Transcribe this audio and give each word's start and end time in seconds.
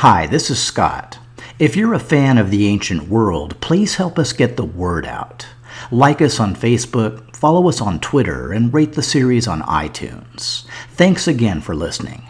Hi, 0.00 0.26
this 0.26 0.50
is 0.50 0.62
Scott. 0.62 1.18
If 1.58 1.74
you're 1.74 1.94
a 1.94 1.98
fan 1.98 2.36
of 2.36 2.50
the 2.50 2.66
ancient 2.66 3.08
world, 3.08 3.58
please 3.62 3.94
help 3.94 4.18
us 4.18 4.34
get 4.34 4.58
the 4.58 4.62
word 4.62 5.06
out. 5.06 5.46
Like 5.90 6.20
us 6.20 6.38
on 6.38 6.54
Facebook, 6.54 7.34
follow 7.34 7.66
us 7.66 7.80
on 7.80 7.98
Twitter, 8.00 8.52
and 8.52 8.74
rate 8.74 8.92
the 8.92 9.02
series 9.02 9.48
on 9.48 9.62
iTunes. 9.62 10.66
Thanks 10.90 11.26
again 11.26 11.62
for 11.62 11.74
listening. 11.74 12.24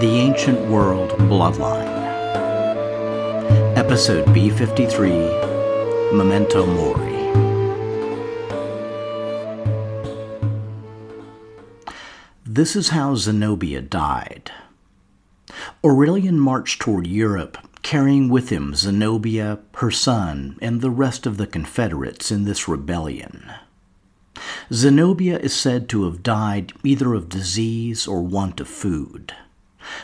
The 0.00 0.10
Ancient 0.10 0.68
World 0.68 1.10
Bloodline. 1.10 1.86
Episode 3.76 4.26
B53 4.34 6.12
Memento 6.12 6.66
Mori. 6.66 7.29
This 12.60 12.76
is 12.76 12.90
how 12.90 13.14
Zenobia 13.14 13.80
died. 13.80 14.52
Aurelian 15.82 16.38
marched 16.38 16.82
toward 16.82 17.06
Europe, 17.06 17.56
carrying 17.80 18.28
with 18.28 18.50
him 18.50 18.74
Zenobia, 18.74 19.60
her 19.76 19.90
son, 19.90 20.58
and 20.60 20.82
the 20.82 20.90
rest 20.90 21.24
of 21.24 21.38
the 21.38 21.46
Confederates 21.46 22.30
in 22.30 22.44
this 22.44 22.68
rebellion. 22.68 23.50
Zenobia 24.70 25.38
is 25.38 25.54
said 25.54 25.88
to 25.88 26.04
have 26.04 26.22
died 26.22 26.74
either 26.84 27.14
of 27.14 27.30
disease 27.30 28.06
or 28.06 28.20
want 28.20 28.60
of 28.60 28.68
food, 28.68 29.32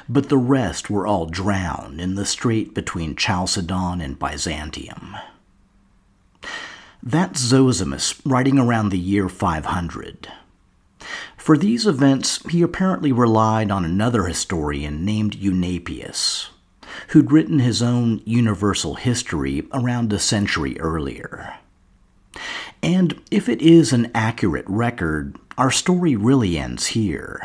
but 0.09 0.31
the 0.31 0.39
rest 0.39 0.89
were 0.89 1.07
all 1.07 1.27
drowned 1.27 2.01
in 2.01 2.15
the 2.15 2.25
strait 2.25 2.73
between 2.73 3.17
Chalcedon 3.17 4.01
and 4.01 4.19
Byzantium. 4.19 5.15
That's 7.03 7.39
Zosimus 7.39 8.19
writing 8.25 8.59
around 8.59 8.89
the 8.89 8.99
year 8.99 9.29
500. 9.29 10.33
For 11.47 11.57
these 11.57 11.87
events, 11.87 12.45
he 12.49 12.61
apparently 12.61 13.13
relied 13.13 13.71
on 13.71 13.85
another 13.85 14.25
historian 14.25 15.05
named 15.05 15.37
Eunapius, 15.37 16.51
who'd 17.11 17.31
written 17.31 17.61
his 17.61 17.81
own 17.81 18.21
universal 18.25 18.97
history 18.97 19.65
around 19.73 20.13
a 20.13 20.19
century 20.19 20.77
earlier. 20.81 21.55
And 22.83 23.23
if 23.31 23.49
it 23.49 23.63
is 23.63 23.93
an 23.93 24.11
accurate 24.13 24.65
record, 24.67 25.37
our 25.57 25.71
story 25.71 26.17
really 26.17 26.59
ends 26.59 26.87
here. 26.89 27.41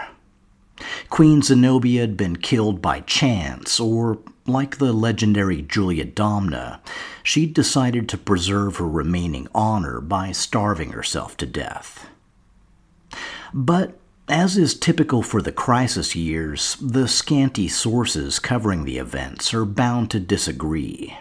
Queen 1.12 1.44
Zenobia 1.44 2.02
had 2.02 2.18
been 2.18 2.38
killed 2.38 2.82
by 2.82 3.02
chance, 3.02 3.80
or 3.80 4.18
like 4.48 4.80
the 4.80 4.94
legendary 4.94 5.62
Julia 5.62 6.06
Domna, 6.06 6.80
she'd 7.22 7.54
decided 7.54 8.10
to 8.10 8.18
preserve 8.18 8.78
her 8.78 8.90
remaining 8.90 9.48
honor 9.54 10.02
by 10.02 10.32
starving 10.32 10.94
herself 10.94 11.38
to 11.38 11.46
death. 11.46 12.08
But 13.54 13.98
as 14.28 14.58
is 14.58 14.76
typical 14.76 15.22
for 15.22 15.42
the 15.42 15.52
crisis 15.52 16.16
years, 16.16 16.78
the 16.82 17.08
scanty 17.08 17.68
sources 17.68 18.40
covering 18.40 18.86
the 18.86 18.98
events 18.98 19.54
are 19.54 19.66
bound 19.66 20.10
to 20.12 20.20
disagree. 20.20 21.18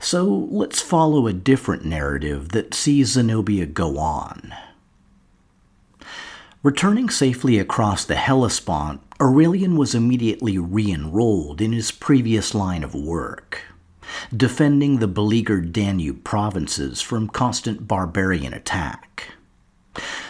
So 0.00 0.24
let's 0.50 0.80
follow 0.80 1.26
a 1.26 1.32
different 1.32 1.84
narrative 1.84 2.50
that 2.50 2.72
sees 2.72 3.08
Zenobia 3.08 3.66
go 3.66 3.98
on. 3.98 4.54
Returning 6.62 7.10
safely 7.10 7.58
across 7.58 8.04
the 8.04 8.16
Hellespont, 8.16 9.00
Aurelian 9.20 9.76
was 9.76 9.94
immediately 9.94 10.58
re 10.58 10.90
enrolled 10.90 11.60
in 11.60 11.72
his 11.72 11.90
previous 11.90 12.54
line 12.54 12.82
of 12.82 12.94
work, 12.94 13.62
defending 14.34 14.98
the 14.98 15.08
beleaguered 15.08 15.72
Danube 15.72 16.24
provinces 16.24 17.00
from 17.00 17.28
constant 17.28 17.86
barbarian 17.86 18.54
attack. 18.54 19.34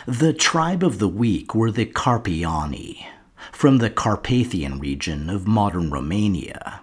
The 0.09 0.33
tribe 0.33 0.83
of 0.83 1.01
the 1.01 1.07
week 1.07 1.55
were 1.55 1.71
the 1.71 1.85
Carpiani, 1.85 3.05
from 3.53 3.77
the 3.77 3.91
Carpathian 3.91 4.79
region 4.79 5.29
of 5.29 5.47
modern 5.47 5.91
Romania, 5.91 6.81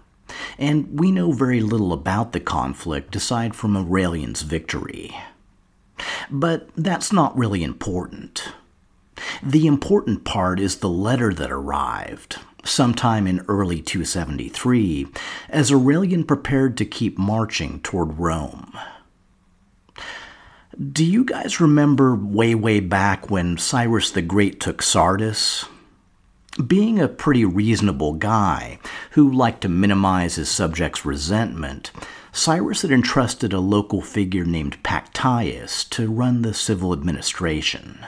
and 0.59 0.99
we 0.99 1.11
know 1.11 1.31
very 1.31 1.59
little 1.59 1.91
about 1.91 2.33
the 2.33 2.39
conflict 2.39 3.15
aside 3.15 3.55
from 3.55 3.75
Aurelian's 3.75 4.43
victory. 4.43 5.17
But 6.29 6.69
that's 6.75 7.11
not 7.11 7.35
really 7.35 7.63
important. 7.63 8.53
The 9.41 9.65
important 9.65 10.23
part 10.23 10.59
is 10.59 10.77
the 10.77 10.87
letter 10.87 11.33
that 11.33 11.51
arrived, 11.51 12.37
sometime 12.63 13.25
in 13.25 13.43
early 13.47 13.81
273, 13.81 15.07
as 15.49 15.71
Aurelian 15.71 16.25
prepared 16.25 16.77
to 16.77 16.85
keep 16.85 17.17
marching 17.17 17.79
toward 17.79 18.19
Rome. 18.19 18.77
Do 20.75 21.05
you 21.05 21.23
guys 21.23 21.61
remember 21.61 22.13
way, 22.13 22.53
way 22.53 22.81
back 22.81 23.29
when 23.29 23.57
Cyrus 23.57 24.11
the 24.11 24.21
Great 24.21 24.59
took 24.59 24.81
Sardis? 24.81 25.63
Being 26.67 26.99
a 26.99 27.07
pretty 27.07 27.45
reasonable 27.45 28.15
guy 28.15 28.79
who 29.11 29.31
liked 29.31 29.61
to 29.61 29.69
minimize 29.69 30.35
his 30.35 30.49
subjects' 30.49 31.05
resentment, 31.05 31.91
Cyrus 32.33 32.81
had 32.81 32.91
entrusted 32.91 33.53
a 33.53 33.61
local 33.61 34.01
figure 34.01 34.43
named 34.43 34.83
Pactyus 34.83 35.89
to 35.91 36.11
run 36.11 36.41
the 36.41 36.53
civil 36.53 36.91
administration. 36.91 38.05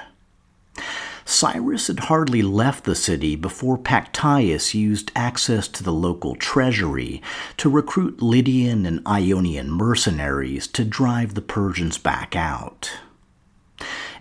Cyrus 1.40 1.86
had 1.86 2.00
hardly 2.00 2.42
left 2.42 2.84
the 2.84 2.96
city 2.96 3.36
before 3.36 3.78
Pactyus 3.78 4.74
used 4.74 5.12
access 5.16 5.68
to 5.68 5.84
the 5.84 5.94
local 5.94 6.34
treasury 6.34 7.22
to 7.58 7.70
recruit 7.70 8.24
Lydian 8.24 8.88
and 8.88 9.08
Ionian 9.08 9.70
mercenaries 9.70 10.66
to 10.70 10.84
drive 10.84 11.36
the 11.36 11.44
Persians 11.44 12.00
back 12.00 12.36
out. 12.36 12.92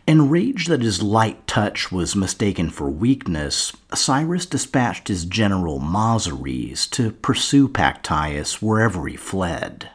Enraged 0.06 0.68
that 0.68 0.82
his 0.82 1.02
light 1.02 1.46
touch 1.46 1.90
was 1.90 2.14
mistaken 2.14 2.68
for 2.68 2.90
weakness, 2.90 3.72
Cyrus 3.94 4.44
dispatched 4.44 5.08
his 5.08 5.24
general 5.24 5.80
Mazares 5.80 6.86
to 6.90 7.12
pursue 7.12 7.66
Pactyus 7.66 8.60
wherever 8.60 9.06
he 9.08 9.16
fled, 9.16 9.88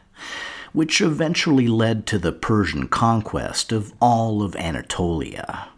which 0.72 1.00
eventually 1.00 1.68
led 1.68 2.04
to 2.08 2.18
the 2.18 2.32
Persian 2.32 2.88
conquest 2.88 3.70
of 3.70 3.92
all 4.00 4.42
of 4.42 4.56
Anatolia. 4.56 5.68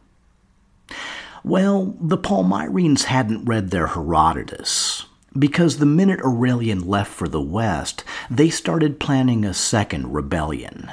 Well, 1.45 1.95
the 2.01 2.17
Palmyrene 2.17 3.05
hadn't 3.05 3.45
read 3.45 3.71
their 3.71 3.89
Herodotus, 3.89 5.05
because 5.39 5.77
the 5.77 5.85
minute 5.85 6.21
Aurelian 6.21 6.87
left 6.87 7.13
for 7.13 7.29
the 7.29 7.41
west, 7.41 8.03
they 8.31 8.49
started 8.49 8.99
planning 8.99 9.45
a 9.45 9.53
second 9.53 10.15
rebellion. 10.15 10.91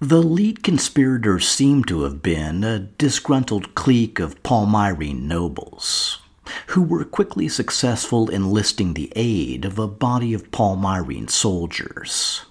The 0.00 0.22
lead 0.22 0.62
conspirators 0.62 1.46
seem 1.46 1.84
to 1.84 2.04
have 2.04 2.22
been 2.22 2.64
a 2.64 2.78
disgruntled 2.78 3.74
clique 3.74 4.20
of 4.20 4.42
Palmyrene 4.42 5.28
nobles, 5.28 6.20
who 6.68 6.82
were 6.82 7.04
quickly 7.04 7.46
successful 7.46 8.30
in 8.30 8.36
enlisting 8.36 8.94
the 8.94 9.12
aid 9.14 9.66
of 9.66 9.78
a 9.78 9.86
body 9.86 10.32
of 10.32 10.50
Palmyrene 10.50 11.28
soldiers. 11.28 12.46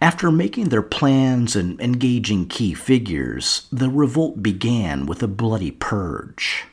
After 0.00 0.30
making 0.30 0.70
their 0.70 0.82
plans 0.82 1.54
and 1.54 1.78
engaging 1.78 2.46
key 2.46 2.72
figures, 2.72 3.66
the 3.70 3.90
revolt 3.90 4.42
began 4.42 5.04
with 5.04 5.22
a 5.22 5.28
bloody 5.28 5.70
purge. 5.70 6.64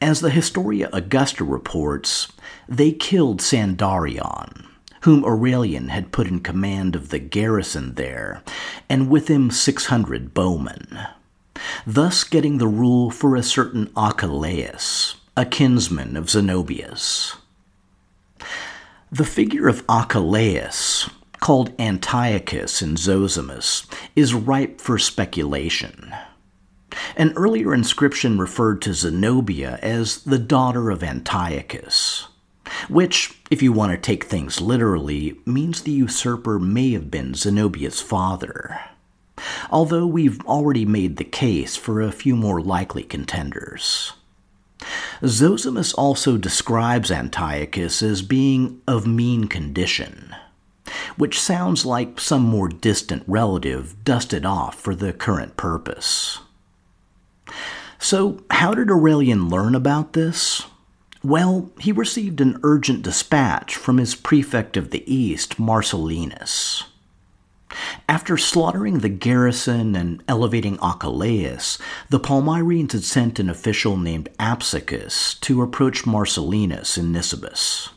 As 0.00 0.20
the 0.20 0.30
Historia 0.30 0.88
Augusta 0.92 1.44
reports, 1.44 2.32
they 2.66 2.92
killed 2.92 3.40
Sandarion, 3.40 4.64
whom 5.02 5.24
Aurelian 5.24 5.88
had 5.88 6.12
put 6.12 6.26
in 6.26 6.40
command 6.40 6.96
of 6.96 7.10
the 7.10 7.18
garrison 7.18 7.96
there, 7.96 8.42
and 8.88 9.10
with 9.10 9.28
him 9.28 9.50
600 9.50 10.32
bowmen, 10.32 10.98
thus 11.86 12.24
getting 12.24 12.56
the 12.56 12.68
rule 12.68 13.10
for 13.10 13.36
a 13.36 13.42
certain 13.42 13.90
Archelaus, 13.94 15.16
a 15.36 15.44
kinsman 15.44 16.16
of 16.16 16.30
Zenobia's. 16.30 17.36
The 19.12 19.24
figure 19.24 19.68
of 19.68 19.84
Archelaus, 19.88 21.10
called 21.40 21.72
Antiochus 21.78 22.82
in 22.82 22.96
Zosimus, 22.96 23.86
is 24.16 24.34
ripe 24.34 24.80
for 24.80 24.98
speculation. 24.98 26.14
An 27.16 27.32
earlier 27.36 27.74
inscription 27.74 28.38
referred 28.38 28.80
to 28.82 28.94
Zenobia 28.94 29.78
as 29.82 30.22
the 30.24 30.38
daughter 30.38 30.90
of 30.90 31.02
Antiochus, 31.02 32.28
which, 32.88 33.38
if 33.50 33.62
you 33.62 33.72
want 33.72 33.92
to 33.92 33.98
take 33.98 34.24
things 34.24 34.60
literally, 34.60 35.38
means 35.44 35.82
the 35.82 35.90
usurper 35.90 36.58
may 36.58 36.92
have 36.92 37.10
been 37.10 37.34
Zenobia's 37.34 38.00
father. 38.00 38.80
Although 39.70 40.06
we've 40.06 40.44
already 40.46 40.84
made 40.84 41.16
the 41.16 41.24
case 41.24 41.76
for 41.76 42.00
a 42.00 42.12
few 42.12 42.34
more 42.34 42.60
likely 42.60 43.04
contenders. 43.04 44.12
Zosimus 45.22 45.94
also 45.96 46.36
describes 46.36 47.10
Antiochus 47.10 48.02
as 48.02 48.22
being 48.22 48.80
of 48.86 49.06
mean 49.06 49.48
condition, 49.48 50.27
which 51.18 51.38
sounds 51.38 51.84
like 51.84 52.20
some 52.20 52.42
more 52.42 52.68
distant 52.68 53.22
relative 53.26 54.02
dusted 54.04 54.46
off 54.46 54.80
for 54.80 54.94
the 54.94 55.12
current 55.12 55.56
purpose. 55.56 56.38
So, 57.98 58.40
how 58.50 58.74
did 58.74 58.90
Aurelian 58.90 59.48
learn 59.48 59.74
about 59.74 60.12
this? 60.12 60.62
Well, 61.24 61.72
he 61.80 61.90
received 61.90 62.40
an 62.40 62.60
urgent 62.62 63.02
dispatch 63.02 63.74
from 63.74 63.98
his 63.98 64.14
prefect 64.14 64.76
of 64.76 64.90
the 64.90 65.02
East, 65.12 65.58
Marcellinus. 65.58 66.84
After 68.08 68.38
slaughtering 68.38 69.00
the 69.00 69.08
garrison 69.08 69.94
and 69.94 70.22
elevating 70.28 70.78
Archelaus, 70.78 71.78
the 72.08 72.20
Palmyrene 72.20 72.90
had 72.90 73.04
sent 73.04 73.38
an 73.38 73.50
official 73.50 73.96
named 73.96 74.28
Apsicus 74.38 75.38
to 75.40 75.60
approach 75.60 76.06
Marcellinus 76.06 76.96
in 76.96 77.12
Nisibis. 77.12 77.90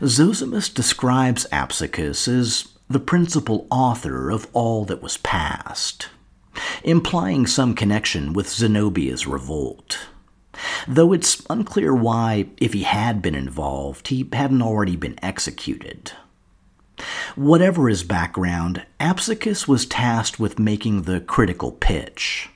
Zosimus 0.00 0.72
describes 0.72 1.46
Apsicus 1.52 2.28
as 2.28 2.68
the 2.88 3.00
principal 3.00 3.66
author 3.70 4.30
of 4.30 4.46
all 4.52 4.84
that 4.86 5.02
was 5.02 5.18
past, 5.18 6.08
implying 6.82 7.46
some 7.46 7.74
connection 7.74 8.32
with 8.32 8.48
Zenobia's 8.48 9.26
revolt. 9.26 10.08
Though 10.86 11.12
it's 11.12 11.44
unclear 11.50 11.94
why, 11.94 12.46
if 12.58 12.72
he 12.72 12.82
had 12.82 13.22
been 13.22 13.34
involved, 13.34 14.08
he 14.08 14.28
hadn't 14.32 14.62
already 14.62 14.96
been 14.96 15.18
executed. 15.22 16.12
Whatever 17.36 17.88
his 17.88 18.02
background, 18.02 18.84
Apsicus 18.98 19.68
was 19.68 19.86
tasked 19.86 20.40
with 20.40 20.58
making 20.58 21.02
the 21.02 21.20
critical 21.20 21.72
pitch. 21.72 22.50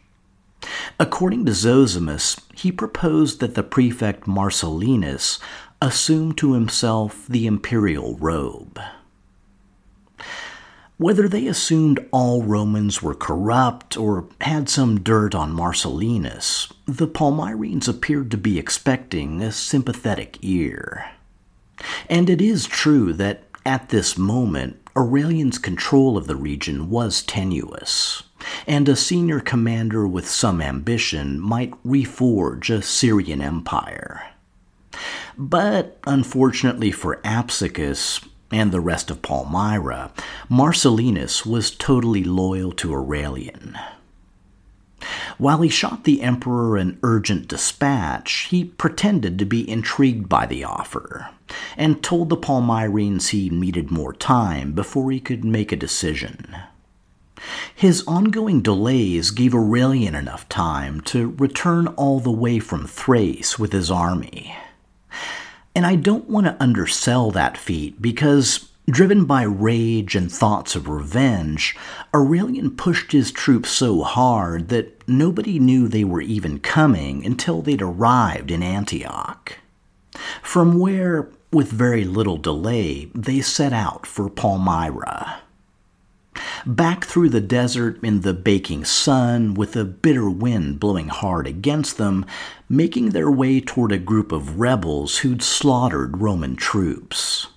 According 0.99 1.45
to 1.47 1.53
Zosimus, 1.53 2.41
he 2.55 2.73
proposed 2.73 3.41
that 3.41 3.55
the 3.55 3.63
prefect 3.63 4.27
Marcellinus 4.27 5.39
assume 5.83 6.33
to 6.33 6.53
himself 6.53 7.27
the 7.27 7.45
imperial 7.45 8.17
robe. 8.19 8.81
Whether 10.97 11.29
they 11.29 11.49
assumed 11.49 12.07
all 12.13 12.45
Romans 12.45 13.03
were 13.03 13.17
corrupt 13.17 13.97
or 13.97 14.29
had 14.41 14.69
some 14.69 15.01
dirt 15.01 15.35
on 15.35 15.53
Marcellinus, 15.53 16.73
the 16.87 17.09
Palmyrenes 17.09 17.89
appeared 17.89 18.31
to 18.31 18.37
be 18.37 18.61
expecting 18.61 19.43
a 19.43 19.51
sympathetic 19.51 20.39
ear. 20.43 21.11
And 22.09 22.31
it 22.31 22.41
is 22.41 22.67
true 22.67 23.13
that 23.15 23.43
at 23.67 23.89
this 23.89 24.17
moment, 24.17 24.77
Aurelian's 24.97 25.59
control 25.59 26.17
of 26.17 26.29
the 26.29 26.37
region 26.37 26.91
was 26.91 27.23
tenuous, 27.23 28.23
and 28.69 28.89
a 28.89 28.95
senior 28.95 29.41
commander 29.41 30.07
with 30.07 30.29
some 30.29 30.61
ambition 30.61 31.41
might 31.41 31.73
reforge 31.83 32.71
a 32.71 32.83
Syrian 32.83 33.41
empire. 33.41 34.32
But 35.39 35.99
unfortunately 36.07 36.91
for 36.91 37.21
Apsicus 37.25 38.27
and 38.51 38.71
the 38.71 38.81
rest 38.81 39.11
of 39.11 39.23
Palmyra, 39.23 40.13
Marcellinus 40.51 41.47
was 41.47 41.71
totally 41.71 42.23
loyal 42.23 42.73
to 42.73 42.93
Aurelian. 42.93 43.79
While 45.39 45.63
he 45.63 45.69
shot 45.69 46.05
the 46.05 46.23
emperor 46.23 46.77
an 46.77 46.99
urgent 47.03 47.49
dispatch, 47.49 48.47
he 48.51 48.65
pretended 48.65 49.39
to 49.39 49.45
be 49.45 49.69
intrigued 49.69 50.29
by 50.29 50.47
the 50.47 50.65
offer 50.65 51.31
and 51.77 52.03
told 52.03 52.29
the 52.29 52.37
Palmyrenes 52.37 53.31
he 53.31 53.51
needed 53.51 53.91
more 53.91 54.13
time 54.13 54.73
before 54.73 55.11
he 55.11 55.19
could 55.19 55.45
make 55.45 55.73
a 55.73 55.77
decision. 55.77 56.57
His 57.75 58.05
ongoing 58.07 58.63
delays 58.63 59.33
gave 59.33 59.55
Aurelian 59.55 60.15
enough 60.15 60.49
time 60.49 61.01
to 61.03 61.31
return 61.39 61.89
all 61.89 62.21
the 62.21 62.31
way 62.31 62.61
from 62.61 62.87
Thrace 62.87 63.59
with 63.59 63.73
his 63.73 63.91
army. 63.91 64.55
And 65.75 65.87
I 65.87 65.97
don't 65.97 66.29
want 66.29 66.47
to 66.47 66.57
undersell 66.63 67.31
that 67.31 67.57
feat 67.57 68.03
because, 68.03 68.69
driven 68.89 69.25
by 69.25 69.43
rage 69.43 70.15
and 70.15 70.31
thoughts 70.31 70.77
of 70.77 70.89
revenge, 70.89 71.77
Aurelian 72.15 72.77
pushed 72.77 73.13
his 73.13 73.33
troops 73.33 73.71
so 73.71 74.03
hard 74.03 74.69
that 74.69 75.07
nobody 75.09 75.59
knew 75.59 75.89
they 75.89 76.05
were 76.05 76.21
even 76.21 76.59
coming 76.59 77.25
until 77.25 77.63
they'd 77.63 77.81
arrived 77.83 78.51
in 78.51 78.63
Antioch. 78.63 79.59
From 80.43 80.79
where, 80.79 81.31
with 81.51 81.71
very 81.71 82.05
little 82.05 82.37
delay, 82.37 83.07
they 83.15 83.41
set 83.41 83.73
out 83.73 84.07
for 84.07 84.29
Palmyra. 84.29 85.41
Back 86.65 87.05
through 87.05 87.31
the 87.31 87.41
desert 87.41 88.03
in 88.03 88.21
the 88.21 88.33
baking 88.33 88.85
sun, 88.85 89.55
with 89.55 89.77
a 89.77 89.85
bitter 89.85 90.31
wind 90.31 90.81
blowing 90.81 91.09
hard 91.09 91.47
against 91.47 91.99
them, 91.99 92.25
making 92.69 93.11
their 93.11 93.31
way 93.31 93.61
toward 93.61 93.93
a 93.93 93.99
group 93.99 94.33
of 94.33 94.61
rebels 94.61 95.19
who'd 95.19 95.43
slaughtered 95.43 96.21
Roman 96.21 96.57
troops. 96.57 97.49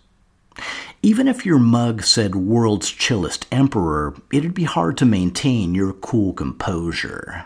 Even 1.01 1.27
if 1.27 1.45
your 1.45 1.59
mug 1.59 2.03
said 2.03 2.35
world's 2.35 2.89
chillest 2.89 3.45
emperor, 3.51 4.15
it'd 4.33 4.55
be 4.55 4.63
hard 4.63 4.97
to 4.97 5.05
maintain 5.05 5.75
your 5.75 5.93
cool 5.93 6.33
composure. 6.33 7.45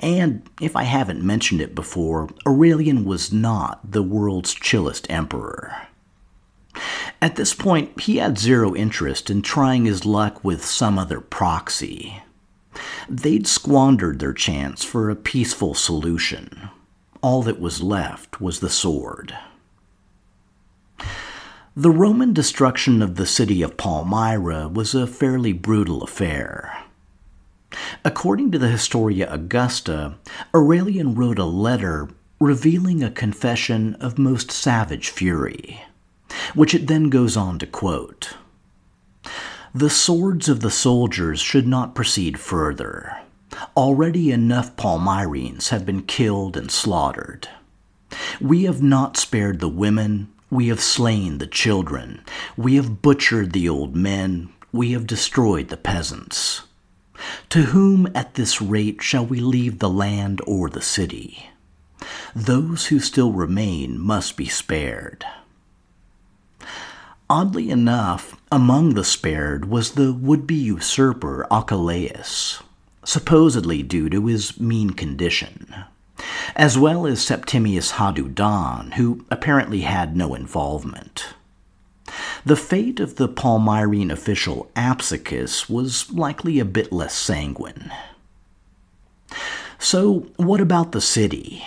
And 0.00 0.48
if 0.60 0.74
I 0.74 0.82
haven't 0.82 1.22
mentioned 1.22 1.60
it 1.60 1.74
before, 1.74 2.28
Aurelian 2.46 3.04
was 3.04 3.32
not 3.32 3.88
the 3.88 4.02
world's 4.02 4.54
chillest 4.54 5.08
emperor. 5.10 5.87
At 7.20 7.36
this 7.36 7.54
point, 7.54 8.00
he 8.00 8.18
had 8.18 8.38
zero 8.38 8.74
interest 8.74 9.30
in 9.30 9.42
trying 9.42 9.84
his 9.84 10.04
luck 10.04 10.44
with 10.44 10.64
some 10.64 10.98
other 10.98 11.20
proxy. 11.20 12.22
They'd 13.08 13.46
squandered 13.46 14.18
their 14.18 14.32
chance 14.32 14.84
for 14.84 15.10
a 15.10 15.16
peaceful 15.16 15.74
solution. 15.74 16.70
All 17.20 17.42
that 17.42 17.60
was 17.60 17.82
left 17.82 18.40
was 18.40 18.60
the 18.60 18.70
sword. 18.70 19.36
The 21.74 21.90
Roman 21.90 22.32
destruction 22.32 23.02
of 23.02 23.16
the 23.16 23.26
city 23.26 23.62
of 23.62 23.76
Palmyra 23.76 24.68
was 24.68 24.94
a 24.94 25.06
fairly 25.06 25.52
brutal 25.52 26.02
affair. 26.02 26.76
According 28.04 28.52
to 28.52 28.58
the 28.58 28.68
Historia 28.68 29.30
Augusta, 29.30 30.16
Aurelian 30.54 31.14
wrote 31.14 31.38
a 31.38 31.44
letter 31.44 32.08
revealing 32.40 33.02
a 33.02 33.10
confession 33.10 33.94
of 33.96 34.18
most 34.18 34.50
savage 34.50 35.10
fury 35.10 35.82
which 36.54 36.74
it 36.74 36.86
then 36.86 37.10
goes 37.10 37.36
on 37.36 37.58
to 37.58 37.66
quote 37.66 38.34
The 39.74 39.90
swords 39.90 40.48
of 40.48 40.60
the 40.60 40.70
soldiers 40.70 41.40
should 41.40 41.66
not 41.66 41.94
proceed 41.94 42.38
further. 42.38 43.18
Already 43.76 44.30
enough 44.30 44.76
Palmyrenes 44.76 45.68
have 45.68 45.86
been 45.86 46.02
killed 46.02 46.56
and 46.56 46.70
slaughtered. 46.70 47.48
We 48.40 48.64
have 48.64 48.82
not 48.82 49.16
spared 49.16 49.60
the 49.60 49.68
women, 49.68 50.32
we 50.50 50.68
have 50.68 50.80
slain 50.80 51.38
the 51.38 51.46
children, 51.46 52.22
we 52.56 52.76
have 52.76 53.02
butchered 53.02 53.52
the 53.52 53.68
old 53.68 53.94
men, 53.94 54.50
we 54.72 54.92
have 54.92 55.06
destroyed 55.06 55.68
the 55.68 55.76
peasants. 55.76 56.62
To 57.50 57.62
whom 57.62 58.08
at 58.14 58.34
this 58.34 58.62
rate 58.62 59.02
shall 59.02 59.26
we 59.26 59.40
leave 59.40 59.78
the 59.78 59.90
land 59.90 60.40
or 60.46 60.70
the 60.70 60.82
city? 60.82 61.50
Those 62.34 62.86
who 62.86 63.00
still 63.00 63.32
remain 63.32 63.98
must 63.98 64.36
be 64.36 64.46
spared. 64.46 65.24
Oddly 67.30 67.68
enough, 67.68 68.40
among 68.50 68.94
the 68.94 69.04
spared 69.04 69.66
was 69.66 69.92
the 69.92 70.14
would 70.14 70.46
be 70.46 70.54
usurper 70.54 71.46
Archelaus, 71.50 72.62
supposedly 73.04 73.82
due 73.82 74.08
to 74.08 74.26
his 74.26 74.58
mean 74.58 74.90
condition, 74.90 75.74
as 76.56 76.78
well 76.78 77.06
as 77.06 77.20
Septimius 77.20 77.92
Haddudan, 77.92 78.94
who 78.94 79.26
apparently 79.30 79.82
had 79.82 80.16
no 80.16 80.34
involvement. 80.34 81.34
The 82.46 82.56
fate 82.56 82.98
of 82.98 83.16
the 83.16 83.28
Palmyrene 83.28 84.10
official 84.10 84.70
Apsicus 84.74 85.68
was 85.68 86.10
likely 86.10 86.58
a 86.58 86.64
bit 86.64 86.90
less 86.90 87.14
sanguine. 87.14 87.92
So, 89.78 90.26
what 90.36 90.62
about 90.62 90.92
the 90.92 91.02
city? 91.02 91.66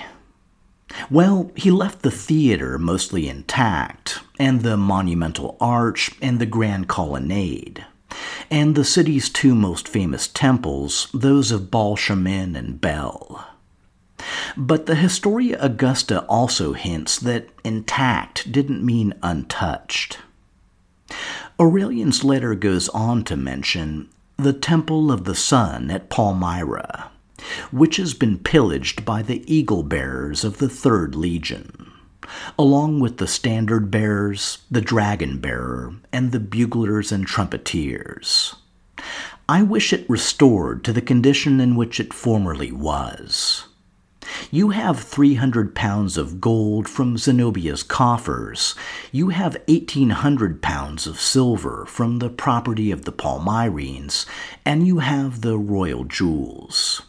Well, 1.10 1.52
he 1.56 1.72
left 1.72 2.02
the 2.02 2.12
theater 2.12 2.78
mostly 2.78 3.28
intact, 3.28 4.20
and 4.40 4.62
the 4.62 4.78
monumental 4.78 5.58
arch 5.60 6.12
and 6.22 6.40
the 6.40 6.46
grand 6.46 6.88
colonnade, 6.88 7.86
and 8.50 8.76
the 8.76 8.86
city's 8.86 9.30
two 9.30 9.56
most 9.56 9.88
famous 9.88 10.28
temples, 10.28 11.08
those 11.14 11.52
of 11.52 11.72
Baal 11.72 11.96
Shamin 11.96 12.58
and 12.58 12.80
Bel. 12.80 13.48
But 14.58 14.86
the 14.86 14.96
Historia 14.96 15.58
Augusta 15.60 16.22
also 16.26 16.74
hints 16.74 17.18
that 17.20 17.50
intact 17.64 18.52
didn't 18.52 18.86
mean 18.86 19.14
untouched. 19.24 20.20
Aurelian's 21.60 22.24
letter 22.24 22.56
goes 22.56 22.90
on 22.90 23.24
to 23.26 23.38
mention 23.38 24.10
the 24.38 24.54
Temple 24.54 25.12
of 25.12 25.26
the 25.26 25.36
Sun 25.36 25.92
at 25.92 26.10
Palmyra, 26.10 27.11
which 27.72 27.98
has 27.98 28.14
been 28.14 28.38
pillaged 28.38 29.06
by 29.06 29.22
the 29.22 29.44
eagle 29.52 29.84
bearers 29.84 30.44
of 30.44 30.58
the 30.58 30.70
Third 30.70 31.16
Legion, 31.16 31.92
along 32.58 33.00
with 33.00 33.18
the 33.18 33.28
standard 33.28 33.92
bearers, 33.92 34.60
the 34.70 34.82
dragon 34.82 35.40
bearer, 35.40 35.96
and 36.12 36.32
the 36.32 36.40
buglers 36.40 37.12
and 37.12 37.26
trumpeters. 37.26 38.56
I 39.50 39.64
wish 39.64 39.92
it 39.92 40.10
restored 40.10 40.84
to 40.86 40.94
the 40.94 41.02
condition 41.02 41.60
in 41.60 41.76
which 41.76 42.00
it 42.00 42.14
formerly 42.14 42.72
was. 42.72 43.66
You 44.50 44.70
have 44.70 45.00
300 45.00 45.76
pounds 45.76 46.18
of 46.18 46.40
gold 46.40 46.88
from 46.88 47.18
Zenobia's 47.18 47.84
coffers. 47.84 48.76
You 49.12 49.30
have 49.30 49.58
1,800 49.68 50.62
pounds 50.62 51.08
of 51.08 51.20
silver 51.20 51.86
from 51.86 52.20
the 52.20 52.30
property 52.30 52.92
of 52.92 53.06
the 53.06 53.12
Palmyrenes, 53.12 54.26
and 54.64 54.88
you 54.88 55.00
have 55.00 55.42
the 55.42 55.58
royal 55.58 56.06
jewels. 56.06 57.02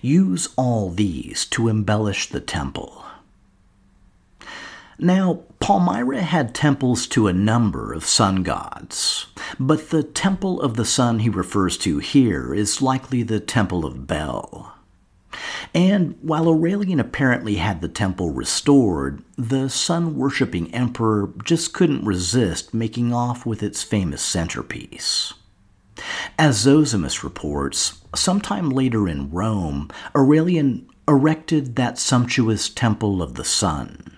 Use 0.00 0.48
all 0.56 0.90
these 0.90 1.44
to 1.46 1.68
embellish 1.68 2.28
the 2.28 2.40
temple. 2.40 3.04
Now, 4.98 5.40
Palmyra 5.58 6.22
had 6.22 6.54
temples 6.54 7.06
to 7.08 7.26
a 7.26 7.32
number 7.32 7.92
of 7.92 8.04
sun 8.04 8.42
gods, 8.42 9.26
but 9.58 9.90
the 9.90 10.02
temple 10.02 10.60
of 10.60 10.76
the 10.76 10.84
sun 10.84 11.20
he 11.20 11.28
refers 11.28 11.76
to 11.78 11.98
here 11.98 12.54
is 12.54 12.80
likely 12.80 13.22
the 13.22 13.40
temple 13.40 13.84
of 13.84 14.06
Bel. 14.06 14.72
And 15.74 16.16
while 16.22 16.48
Aurelian 16.48 17.00
apparently 17.00 17.56
had 17.56 17.80
the 17.80 17.88
temple 17.88 18.30
restored, 18.30 19.22
the 19.36 19.68
sun 19.68 20.16
worshipping 20.16 20.72
emperor 20.72 21.30
just 21.44 21.72
couldn't 21.72 22.04
resist 22.04 22.72
making 22.72 23.12
off 23.12 23.44
with 23.44 23.62
its 23.62 23.82
famous 23.82 24.22
centerpiece. 24.22 25.34
As 26.38 26.64
Zosimus 26.64 27.22
reports, 27.22 28.00
sometime 28.14 28.70
later 28.70 29.08
in 29.08 29.30
Rome, 29.30 29.90
Aurelian 30.14 30.88
erected 31.06 31.76
that 31.76 31.98
sumptuous 31.98 32.68
temple 32.68 33.22
of 33.22 33.34
the 33.34 33.44
sun, 33.44 34.16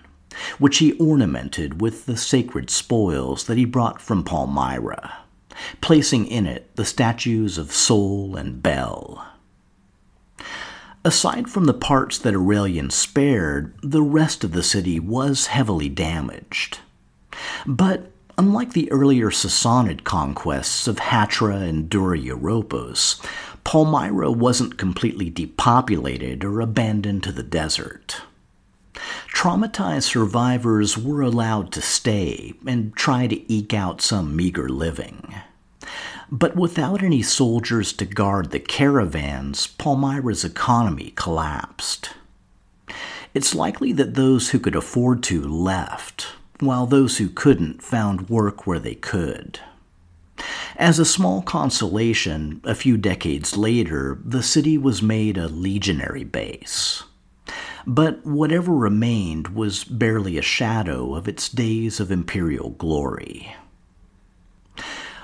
which 0.57 0.77
he 0.77 0.93
ornamented 0.93 1.81
with 1.81 2.05
the 2.05 2.17
sacred 2.17 2.69
spoils 2.69 3.45
that 3.45 3.57
he 3.57 3.65
brought 3.65 4.01
from 4.01 4.23
Palmyra, 4.23 5.17
placing 5.81 6.27
in 6.27 6.45
it 6.45 6.75
the 6.75 6.85
statues 6.85 7.57
of 7.57 7.71
Sol 7.71 8.35
and 8.35 8.63
Bel. 8.63 9.25
Aside 11.03 11.49
from 11.49 11.65
the 11.65 11.73
parts 11.73 12.17
that 12.17 12.33
Aurelian 12.33 12.89
spared, 12.89 13.73
the 13.81 14.01
rest 14.01 14.43
of 14.43 14.51
the 14.51 14.63
city 14.63 14.99
was 14.99 15.47
heavily 15.47 15.89
damaged. 15.89 16.79
But 17.65 18.11
unlike 18.37 18.73
the 18.73 18.91
earlier 18.91 19.29
Sassanid 19.29 20.03
conquests 20.03 20.87
of 20.87 20.97
Hatra 20.97 21.61
and 21.61 21.89
Dura 21.89 22.17
Europos, 22.17 23.23
Palmyra 23.63 24.31
wasn't 24.31 24.77
completely 24.77 25.29
depopulated 25.29 26.43
or 26.43 26.61
abandoned 26.61 27.23
to 27.23 27.31
the 27.31 27.43
desert. 27.43 28.21
Traumatized 29.33 30.03
survivors 30.03 30.97
were 30.97 31.21
allowed 31.21 31.71
to 31.73 31.81
stay 31.81 32.53
and 32.65 32.95
try 32.95 33.27
to 33.27 33.53
eke 33.53 33.73
out 33.73 34.01
some 34.01 34.35
meager 34.35 34.69
living. 34.69 35.35
But 36.31 36.55
without 36.55 37.03
any 37.03 37.21
soldiers 37.21 37.93
to 37.93 38.05
guard 38.05 38.51
the 38.51 38.59
caravans, 38.59 39.67
Palmyra's 39.67 40.43
economy 40.43 41.13
collapsed. 41.15 42.11
It's 43.33 43.55
likely 43.55 43.91
that 43.93 44.15
those 44.15 44.49
who 44.49 44.59
could 44.59 44.75
afford 44.75 45.23
to 45.23 45.41
left, 45.41 46.27
while 46.59 46.85
those 46.85 47.17
who 47.17 47.29
couldn't 47.29 47.81
found 47.81 48.29
work 48.29 48.65
where 48.65 48.79
they 48.79 48.95
could. 48.95 49.59
As 50.75 50.99
a 50.99 51.05
small 51.05 51.41
consolation, 51.41 52.61
a 52.63 52.75
few 52.75 52.97
decades 52.97 53.57
later, 53.57 54.19
the 54.23 54.43
city 54.43 54.77
was 54.77 55.01
made 55.01 55.37
a 55.37 55.47
legionary 55.47 56.23
base. 56.23 57.03
But 57.87 58.25
whatever 58.25 58.73
remained 58.73 59.49
was 59.49 59.83
barely 59.83 60.37
a 60.37 60.41
shadow 60.41 61.15
of 61.15 61.27
its 61.27 61.49
days 61.49 61.99
of 61.99 62.11
imperial 62.11 62.71
glory. 62.71 63.55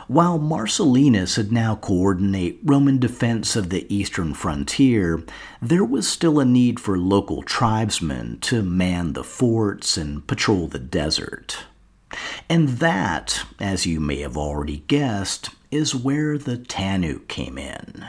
While 0.08 0.38
Marcellinus 0.38 1.38
had 1.38 1.52
now 1.52 1.76
coordinate 1.76 2.60
Roman 2.64 3.00
defense 3.00 3.56
of 3.56 3.70
the 3.70 3.92
eastern 3.94 4.34
frontier, 4.34 5.24
there 5.62 5.86
was 5.86 6.08
still 6.08 6.40
a 6.40 6.46
need 6.46 6.80
for 6.80 6.98
local 6.98 7.42
tribesmen 7.42 8.40
to 8.42 8.64
man 8.64 9.14
the 9.14 9.24
forts 9.24 9.96
and 9.96 10.26
patrol 10.28 10.68
the 10.68 10.80
desert. 10.80 11.66
And 12.50 12.70
that, 12.80 13.46
as 13.60 13.86
you 13.86 14.00
may 14.00 14.20
have 14.20 14.38
already 14.38 14.84
guessed, 14.88 15.50
is 15.72 15.96
where 15.96 16.38
the 16.38 16.58
Tanukh 16.58 17.28
came 17.28 17.58
in. 17.58 18.06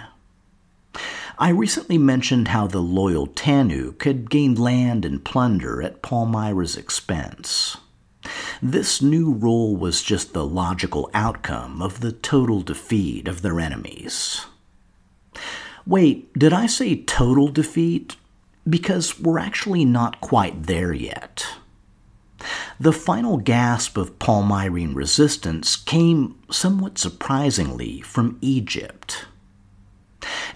I 1.39 1.49
recently 1.49 1.99
mentioned 1.99 2.49
how 2.49 2.67
the 2.67 2.81
loyal 2.81 3.27
Tanukh 3.27 4.03
had 4.03 4.31
gained 4.31 4.59
land 4.59 5.05
and 5.05 5.25
plunder 5.25 5.83
at 5.83 6.03
Palmyra's 6.03 6.77
expense. 6.77 7.77
This 8.63 9.03
new 9.03 9.33
role 9.33 9.77
was 9.77 10.03
just 10.03 10.33
the 10.33 10.47
logical 10.47 11.11
outcome 11.13 11.83
of 11.83 12.01
the 12.01 12.13
total 12.13 12.63
defeat 12.63 13.29
of 13.29 13.43
their 13.43 13.61
enemies. 13.61 14.47
Wait, 15.87 16.33
did 16.33 16.53
I 16.53 16.67
say 16.67 17.03
total 17.03 17.49
defeat? 17.49 18.17
Because 18.69 19.21
we're 19.21 19.39
actually 19.39 19.85
not 19.85 20.21
quite 20.21 20.65
there 20.65 20.93
yet. 20.93 21.47
The 22.81 22.93
final 22.93 23.37
gasp 23.37 23.97
of 23.97 24.19
Palmyrene 24.19 24.95
resistance 24.95 25.77
came, 25.77 26.37
somewhat 26.51 26.99
surprisingly, 26.99 28.01
from 28.01 28.39
Egypt. 28.41 29.27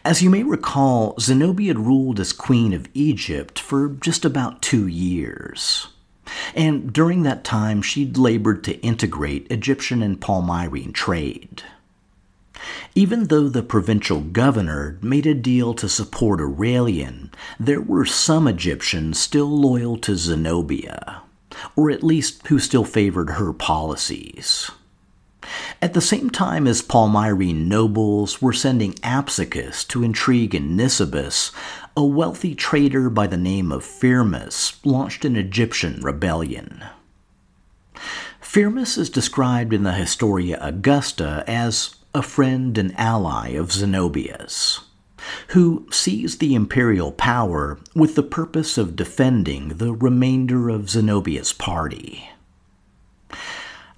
As 0.04 0.22
you 0.22 0.30
may 0.30 0.42
recall, 0.42 1.14
Zenobia 1.20 1.74
ruled 1.74 2.20
as 2.20 2.32
Queen 2.32 2.72
of 2.72 2.88
Egypt 2.94 3.58
for 3.58 3.88
just 3.88 4.24
about 4.24 4.62
two 4.62 4.86
years. 4.86 5.88
And 6.54 6.92
during 6.92 7.22
that 7.22 7.44
time, 7.44 7.82
she'd 7.82 8.16
labored 8.16 8.64
to 8.64 8.80
integrate 8.80 9.50
Egyptian 9.50 10.02
and 10.02 10.20
Palmyrene 10.20 10.92
trade. 10.92 11.62
Even 12.94 13.24
though 13.24 13.48
the 13.48 13.62
provincial 13.62 14.20
governor 14.20 14.98
made 15.00 15.26
a 15.26 15.34
deal 15.34 15.74
to 15.74 15.88
support 15.88 16.40
Aurelian, 16.40 17.30
there 17.60 17.80
were 17.80 18.04
some 18.04 18.48
Egyptians 18.48 19.18
still 19.18 19.46
loyal 19.48 19.96
to 19.98 20.16
Zenobia, 20.16 21.22
or 21.76 21.90
at 21.90 22.02
least 22.02 22.46
who 22.48 22.58
still 22.58 22.84
favored 22.84 23.30
her 23.30 23.52
policies. 23.52 24.70
At 25.80 25.94
the 25.94 26.00
same 26.00 26.30
time 26.30 26.66
as 26.66 26.82
Palmyrene 26.82 27.68
nobles 27.68 28.42
were 28.42 28.52
sending 28.52 28.94
Apsicus 28.94 29.86
to 29.88 30.02
intrigue 30.02 30.54
in 30.54 30.76
Nisibis, 30.76 31.52
a 31.98 32.04
wealthy 32.04 32.54
trader 32.54 33.10
by 33.10 33.26
the 33.26 33.36
name 33.36 33.72
of 33.72 33.84
Firmus 33.84 34.78
launched 34.86 35.24
an 35.24 35.34
Egyptian 35.34 36.00
rebellion. 36.00 36.84
Firmus 38.40 38.96
is 38.96 39.10
described 39.10 39.72
in 39.72 39.82
the 39.82 39.94
Historia 39.94 40.58
Augusta 40.60 41.42
as 41.48 41.96
a 42.14 42.22
friend 42.22 42.78
and 42.78 42.96
ally 42.96 43.48
of 43.48 43.72
Zenobia's, 43.72 44.78
who 45.48 45.88
seized 45.90 46.38
the 46.38 46.54
imperial 46.54 47.10
power 47.10 47.80
with 47.96 48.14
the 48.14 48.22
purpose 48.22 48.78
of 48.78 48.94
defending 48.94 49.78
the 49.78 49.92
remainder 49.92 50.68
of 50.68 50.88
Zenobia's 50.88 51.52
party. 51.52 52.30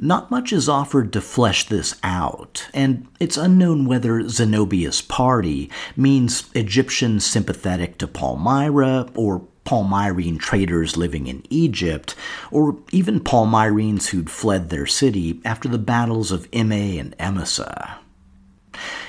Not 0.03 0.31
much 0.31 0.51
is 0.51 0.67
offered 0.67 1.13
to 1.13 1.21
flesh 1.21 1.69
this 1.69 1.95
out, 2.03 2.67
and 2.73 3.07
it's 3.21 3.37
unknown 3.37 3.85
whether 3.85 4.27
Zenobia's 4.29 5.03
party 5.03 5.71
means 5.95 6.49
Egyptians 6.55 7.27
sympathetic 7.27 7.99
to 7.99 8.09
Palmyra 8.09 9.11
or 9.15 9.47
Palmyrene 9.67 10.39
traders 10.39 10.97
living 10.97 11.27
in 11.27 11.43
Egypt, 11.51 12.15
or 12.51 12.79
even 12.93 13.21
Palmyrenes 13.21 14.09
who'd 14.09 14.31
fled 14.31 14.71
their 14.71 14.87
city 14.87 15.39
after 15.45 15.69
the 15.69 15.77
battles 15.77 16.33
of 16.33 16.51
Immae 16.51 16.99
and 16.99 17.17
Emesa. 17.19 17.99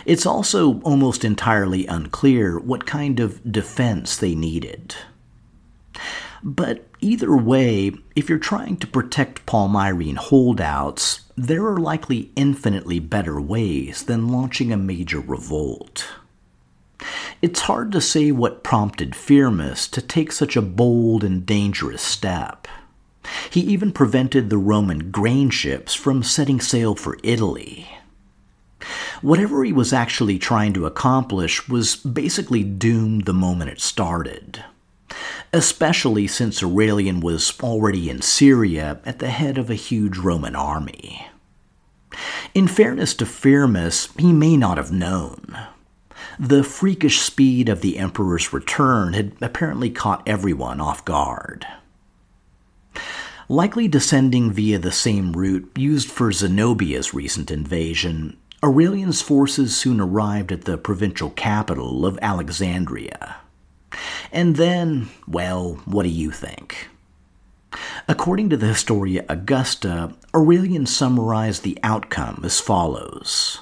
It's 0.06 0.26
also 0.26 0.82
almost 0.82 1.24
entirely 1.24 1.88
unclear 1.88 2.60
what 2.60 2.86
kind 2.86 3.22
of 3.22 3.50
defense 3.50 4.18
they 4.18 4.36
needed. 4.36 4.96
But 6.44 6.86
either 7.02 7.36
way, 7.36 7.92
if 8.16 8.30
you're 8.30 8.40
trying 8.40 8.78
to 8.78 8.88
protect 8.88 9.46
Palmyrene 9.46 10.18
holdouts, 10.18 11.22
there 11.36 11.66
are 11.66 11.78
likely 11.78 12.32
infinitely 12.36 13.00
better 13.00 13.42
ways 13.42 14.04
than 14.04 14.30
launching 14.30 14.72
a 14.72 14.78
major 14.78 15.20
revolt. 15.20 16.08
It's 17.42 17.62
hard 17.62 17.92
to 17.94 18.02
say 18.02 18.32
what 18.32 18.64
prompted 18.64 19.16
Firmus 19.16 19.88
to 19.90 20.02
take 20.02 20.32
such 20.32 20.56
a 20.56 20.62
bold 20.62 21.24
and 21.24 21.46
dangerous 21.46 22.02
step. 22.02 22.68
He 23.50 23.62
even 23.62 23.92
prevented 23.92 24.50
the 24.50 24.58
Roman 24.58 25.12
grain 25.12 25.50
ships 25.50 25.94
from 25.94 26.24
setting 26.24 26.60
sail 26.60 26.96
for 26.96 27.18
Italy. 27.24 27.90
Whatever 29.22 29.64
he 29.64 29.74
was 29.74 29.94
actually 29.94 30.40
trying 30.40 30.74
to 30.74 30.86
accomplish 30.88 31.68
was 31.68 31.96
basically 31.96 32.64
doomed 32.64 33.26
the 33.26 33.34
moment 33.34 33.70
it 33.70 33.80
started, 33.80 34.64
especially 35.54 36.28
since 36.28 36.64
Aurelian 36.64 37.20
was 37.20 37.54
already 37.62 38.10
in 38.10 38.22
Syria 38.22 39.00
at 39.06 39.20
the 39.20 39.30
head 39.30 39.58
of 39.58 39.70
a 39.70 39.76
huge 39.76 40.18
Roman 40.18 40.56
army. 40.56 41.28
In 42.54 42.68
fairness 42.68 43.14
to 43.16 43.26
Firmus, 43.26 44.10
he 44.18 44.34
may 44.34 44.58
not 44.58 44.78
have 44.78 44.92
known. 44.92 45.58
The 46.40 46.64
freakish 46.64 47.20
speed 47.20 47.70
of 47.70 47.82
the 47.82 47.98
Emperor's 47.98 48.54
return 48.54 49.14
had 49.14 49.34
apparently 49.42 49.90
caught 49.90 50.28
everyone 50.28 50.80
off 50.80 51.04
guard. 51.06 51.66
Likely 53.50 53.88
descending 53.88 54.52
via 54.52 54.80
the 54.80 54.92
same 54.94 55.34
route 55.34 55.70
used 55.76 56.10
for 56.10 56.32
Zenobia's 56.32 57.14
recent 57.14 57.52
invasion, 57.52 58.38
Aurelian's 58.64 59.22
forces 59.22 59.76
soon 59.76 60.00
arrived 60.00 60.52
at 60.52 60.64
the 60.64 60.78
provincial 60.78 61.32
capital 61.32 62.06
of 62.06 62.18
Alexandria. 62.22 63.41
And 64.32 64.56
then, 64.56 65.10
well, 65.28 65.82
what 65.86 66.04
do 66.04 66.10
you 66.10 66.32
think? 66.32 66.90
According 68.08 68.50
to 68.50 68.58
the 68.58 68.68
Historia 68.68 69.26
Augusta, 69.30 70.14
Aurelian 70.34 70.86
summarized 70.86 71.64
the 71.64 71.80
outcome 71.84 72.42
as 72.44 72.60
follows 72.60 73.60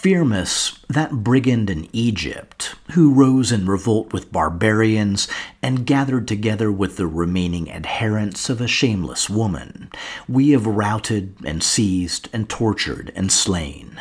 Firmus, 0.00 0.78
that 0.88 1.12
brigand 1.12 1.68
in 1.68 1.86
Egypt, 1.92 2.74
who 2.92 3.12
rose 3.12 3.52
in 3.52 3.66
revolt 3.66 4.14
with 4.14 4.32
barbarians 4.32 5.28
and 5.60 5.84
gathered 5.84 6.26
together 6.26 6.72
with 6.72 6.96
the 6.96 7.06
remaining 7.06 7.70
adherents 7.70 8.48
of 8.48 8.62
a 8.62 8.66
shameless 8.66 9.28
woman, 9.28 9.90
we 10.26 10.52
have 10.52 10.66
routed 10.66 11.36
and 11.44 11.62
seized 11.62 12.30
and 12.32 12.48
tortured 12.48 13.12
and 13.14 13.30
slain. 13.30 14.00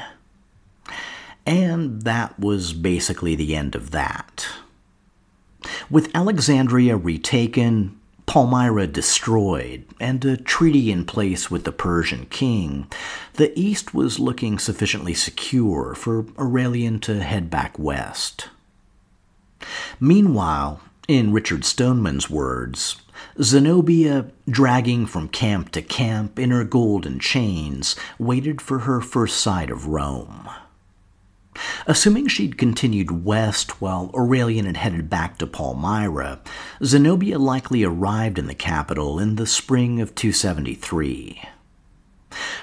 And 1.45 2.03
that 2.03 2.39
was 2.39 2.71
basically 2.71 3.35
the 3.35 3.53
end 3.53 3.75
of 3.75 3.91
that. 3.91 4.47
With 5.89 6.09
Alexandria 6.15 6.95
retaken, 6.97 7.99
Palmyra 8.25 8.85
destroyed, 8.85 9.85
and 9.99 10.23
a 10.23 10.37
treaty 10.37 10.91
in 10.91 11.03
place 11.03 11.49
with 11.49 11.63
the 11.63 11.71
Persian 11.71 12.27
king, 12.27 12.87
the 13.33 13.57
east 13.59 13.93
was 13.93 14.19
looking 14.19 14.59
sufficiently 14.59 15.15
secure 15.15 15.95
for 15.95 16.27
Aurelian 16.37 16.99
to 16.99 17.23
head 17.23 17.49
back 17.49 17.79
west. 17.79 18.49
Meanwhile, 19.99 20.79
in 21.07 21.33
Richard 21.33 21.65
Stoneman's 21.65 22.29
words, 22.29 22.97
Zenobia, 23.41 24.27
dragging 24.47 25.07
from 25.07 25.27
camp 25.27 25.71
to 25.71 25.81
camp 25.81 26.37
in 26.37 26.51
her 26.51 26.63
golden 26.63 27.19
chains, 27.19 27.95
waited 28.19 28.61
for 28.61 28.79
her 28.79 29.01
first 29.01 29.41
sight 29.41 29.71
of 29.71 29.87
Rome. 29.87 30.49
Assuming 31.87 32.27
she'd 32.27 32.57
continued 32.57 33.25
west 33.25 33.81
while 33.81 34.11
Aurelian 34.13 34.65
had 34.65 34.77
headed 34.77 35.09
back 35.09 35.37
to 35.37 35.47
Palmyra, 35.47 36.39
Zenobia 36.83 37.39
likely 37.39 37.83
arrived 37.83 38.37
in 38.37 38.47
the 38.47 38.55
capital 38.55 39.19
in 39.19 39.35
the 39.35 39.47
spring 39.47 39.99
of 39.99 40.15
273. 40.15 41.41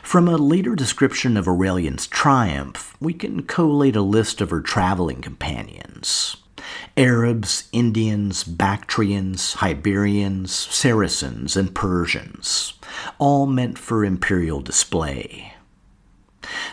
From 0.02 0.28
a 0.28 0.36
later 0.36 0.74
description 0.74 1.36
of 1.36 1.48
Aurelian's 1.48 2.06
triumph, 2.06 2.96
we 3.00 3.12
can 3.12 3.42
collate 3.42 3.96
a 3.96 4.02
list 4.02 4.40
of 4.40 4.50
her 4.50 4.60
traveling 4.60 5.20
companions. 5.20 6.36
Arabs, 6.96 7.68
Indians, 7.72 8.44
Bactrians, 8.44 9.56
Iberians, 9.60 10.52
Saracens, 10.52 11.56
and 11.56 11.74
Persians, 11.74 12.74
all 13.18 13.46
meant 13.46 13.78
for 13.78 14.04
imperial 14.04 14.60
display. 14.60 15.55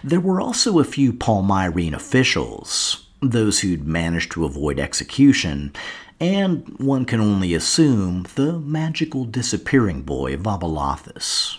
There 0.04 0.20
were 0.20 0.42
also 0.42 0.80
a 0.80 0.84
few 0.84 1.14
Palmyrene 1.14 1.94
officials, 1.94 3.08
those 3.22 3.60
who'd 3.60 3.88
managed 3.88 4.32
to 4.34 4.46
avoid 4.46 4.80
execution, 4.80 5.74
and 6.20 6.76
one 6.80 7.06
can 7.06 7.20
only 7.20 7.54
assume 7.54 8.26
the 8.36 8.60
magical 8.60 9.26
disappearing 9.26 10.04
boy 10.04 10.38
Vaballathus, 10.38 11.58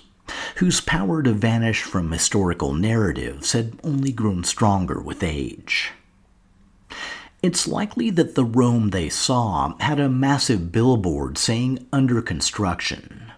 whose 0.57 0.81
power 0.81 1.23
to 1.23 1.33
vanish 1.33 1.83
from 1.83 2.11
historical 2.11 2.73
narratives 2.73 3.53
had 3.53 3.79
only 3.83 4.12
grown 4.12 4.45
stronger 4.45 5.01
with 5.01 5.23
age. 5.23 5.93
It's 7.43 7.69
likely 7.69 8.09
that 8.11 8.37
the 8.37 8.45
Rome 8.45 8.88
they 8.88 9.11
saw 9.11 9.75
had 9.79 10.01
a 10.01 10.09
massive 10.09 10.73
billboard 10.73 11.37
saying 11.37 11.87
under 11.93 12.23
construction 12.23 13.34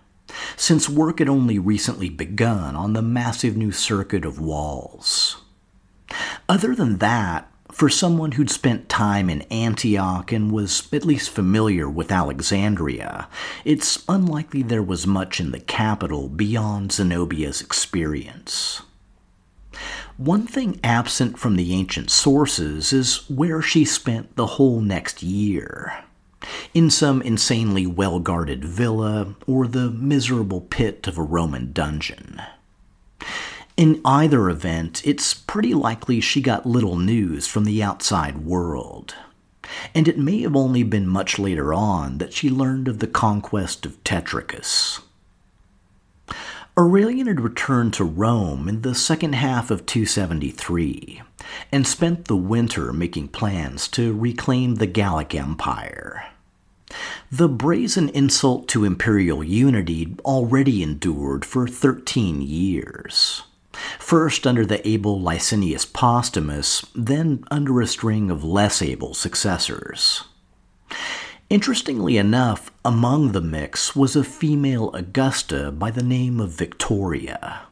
since 0.56 0.88
work 0.88 1.18
had 1.18 1.28
only 1.28 1.58
recently 1.58 2.08
begun 2.08 2.76
on 2.76 2.92
the 2.92 3.02
massive 3.02 3.56
new 3.56 3.72
circuit 3.72 4.24
of 4.24 4.40
walls. 4.40 5.42
Other 6.48 6.74
than 6.74 6.98
that, 6.98 7.50
for 7.72 7.88
someone 7.88 8.32
who'd 8.32 8.50
spent 8.50 8.88
time 8.88 9.28
in 9.28 9.42
Antioch 9.42 10.32
and 10.32 10.50
was 10.50 10.88
at 10.92 11.04
least 11.04 11.28
familiar 11.28 11.90
with 11.90 12.10
Alexandria, 12.10 13.28
it's 13.64 14.02
unlikely 14.08 14.62
there 14.62 14.82
was 14.82 15.06
much 15.06 15.40
in 15.40 15.50
the 15.50 15.60
capital 15.60 16.28
beyond 16.28 16.92
Zenobia's 16.92 17.60
experience. 17.60 18.82
One 20.16 20.46
thing 20.46 20.80
absent 20.82 21.38
from 21.38 21.56
the 21.56 21.74
ancient 21.74 22.10
sources 22.10 22.94
is 22.94 23.28
where 23.28 23.60
she 23.60 23.84
spent 23.84 24.36
the 24.36 24.46
whole 24.46 24.80
next 24.80 25.22
year 25.22 26.04
in 26.74 26.90
some 26.90 27.22
insanely 27.22 27.86
well 27.86 28.18
guarded 28.20 28.64
villa 28.64 29.34
or 29.46 29.66
the 29.66 29.90
miserable 29.90 30.60
pit 30.60 31.06
of 31.06 31.18
a 31.18 31.22
Roman 31.22 31.72
dungeon. 31.72 32.40
In 33.76 34.00
either 34.04 34.48
event, 34.48 35.02
it's 35.04 35.34
pretty 35.34 35.74
likely 35.74 36.20
she 36.20 36.40
got 36.40 36.64
little 36.64 36.96
news 36.96 37.46
from 37.46 37.64
the 37.64 37.82
outside 37.82 38.38
world. 38.38 39.14
And 39.94 40.08
it 40.08 40.18
may 40.18 40.40
have 40.42 40.56
only 40.56 40.82
been 40.82 41.06
much 41.06 41.38
later 41.38 41.74
on 41.74 42.18
that 42.18 42.32
she 42.32 42.48
learned 42.48 42.88
of 42.88 43.00
the 43.00 43.06
conquest 43.06 43.84
of 43.84 44.02
Tetricus. 44.04 45.00
Aurelian 46.78 47.26
had 47.26 47.40
returned 47.40 47.94
to 47.94 48.04
Rome 48.04 48.68
in 48.68 48.82
the 48.82 48.94
second 48.94 49.34
half 49.34 49.70
of 49.70 49.86
273 49.86 51.22
and 51.72 51.86
spent 51.86 52.26
the 52.26 52.36
winter 52.36 52.92
making 52.92 53.28
plans 53.28 53.88
to 53.88 54.12
reclaim 54.14 54.74
the 54.74 54.86
Gallic 54.86 55.34
Empire. 55.34 56.26
The 57.32 57.48
brazen 57.48 58.10
insult 58.10 58.68
to 58.68 58.84
imperial 58.84 59.42
unity 59.42 60.16
already 60.22 60.82
endured 60.82 61.46
for 61.46 61.66
13 61.66 62.42
years. 62.42 63.44
First 63.98 64.46
under 64.46 64.66
the 64.66 64.86
able 64.86 65.18
Licinius 65.18 65.86
Postumus, 65.86 66.84
then 66.94 67.42
under 67.50 67.80
a 67.80 67.86
string 67.86 68.30
of 68.30 68.44
less 68.44 68.82
able 68.82 69.14
successors. 69.14 70.24
Interestingly 71.48 72.16
enough, 72.16 72.72
among 72.84 73.30
the 73.30 73.40
mix 73.40 73.94
was 73.94 74.16
a 74.16 74.24
female 74.24 74.90
Augusta 74.94 75.70
by 75.70 75.92
the 75.92 76.02
name 76.02 76.40
of 76.40 76.50
Victoria, 76.50 77.66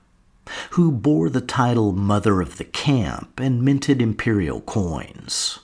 who 0.70 0.92
bore 0.92 1.28
the 1.28 1.40
title 1.40 1.92
Mother 1.92 2.40
of 2.40 2.56
the 2.56 2.64
Camp 2.64 3.40
and 3.40 3.64
minted 3.64 4.00
imperial 4.00 4.60
coins. 4.60 5.58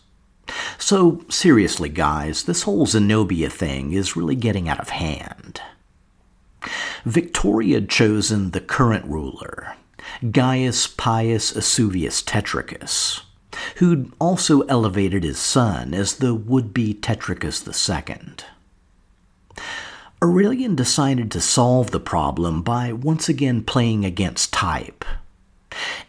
So, 0.76 1.24
seriously, 1.28 1.88
guys, 1.88 2.42
this 2.42 2.64
whole 2.64 2.84
Zenobia 2.84 3.48
thing 3.48 3.92
is 3.92 4.16
really 4.16 4.34
getting 4.34 4.68
out 4.68 4.80
of 4.80 4.88
hand. 4.88 5.60
Victoria 7.04 7.76
had 7.76 7.88
chosen 7.88 8.50
the 8.50 8.60
current 8.60 9.04
ruler, 9.04 9.76
Gaius 10.32 10.88
Pius 10.88 11.52
Esuvius 11.52 12.24
Tetricus, 12.26 13.22
who'd 13.76 14.12
also 14.18 14.60
elevated 14.62 15.24
his 15.24 15.38
son 15.38 15.94
as 15.94 16.16
the 16.16 16.34
would 16.34 16.72
be 16.72 16.94
Tetricus 16.94 17.66
II. 17.66 18.16
Aurelian 20.22 20.74
decided 20.74 21.30
to 21.30 21.40
solve 21.40 21.90
the 21.90 22.00
problem 22.00 22.62
by 22.62 22.92
once 22.92 23.28
again 23.28 23.62
playing 23.62 24.04
against 24.04 24.52
type 24.52 25.04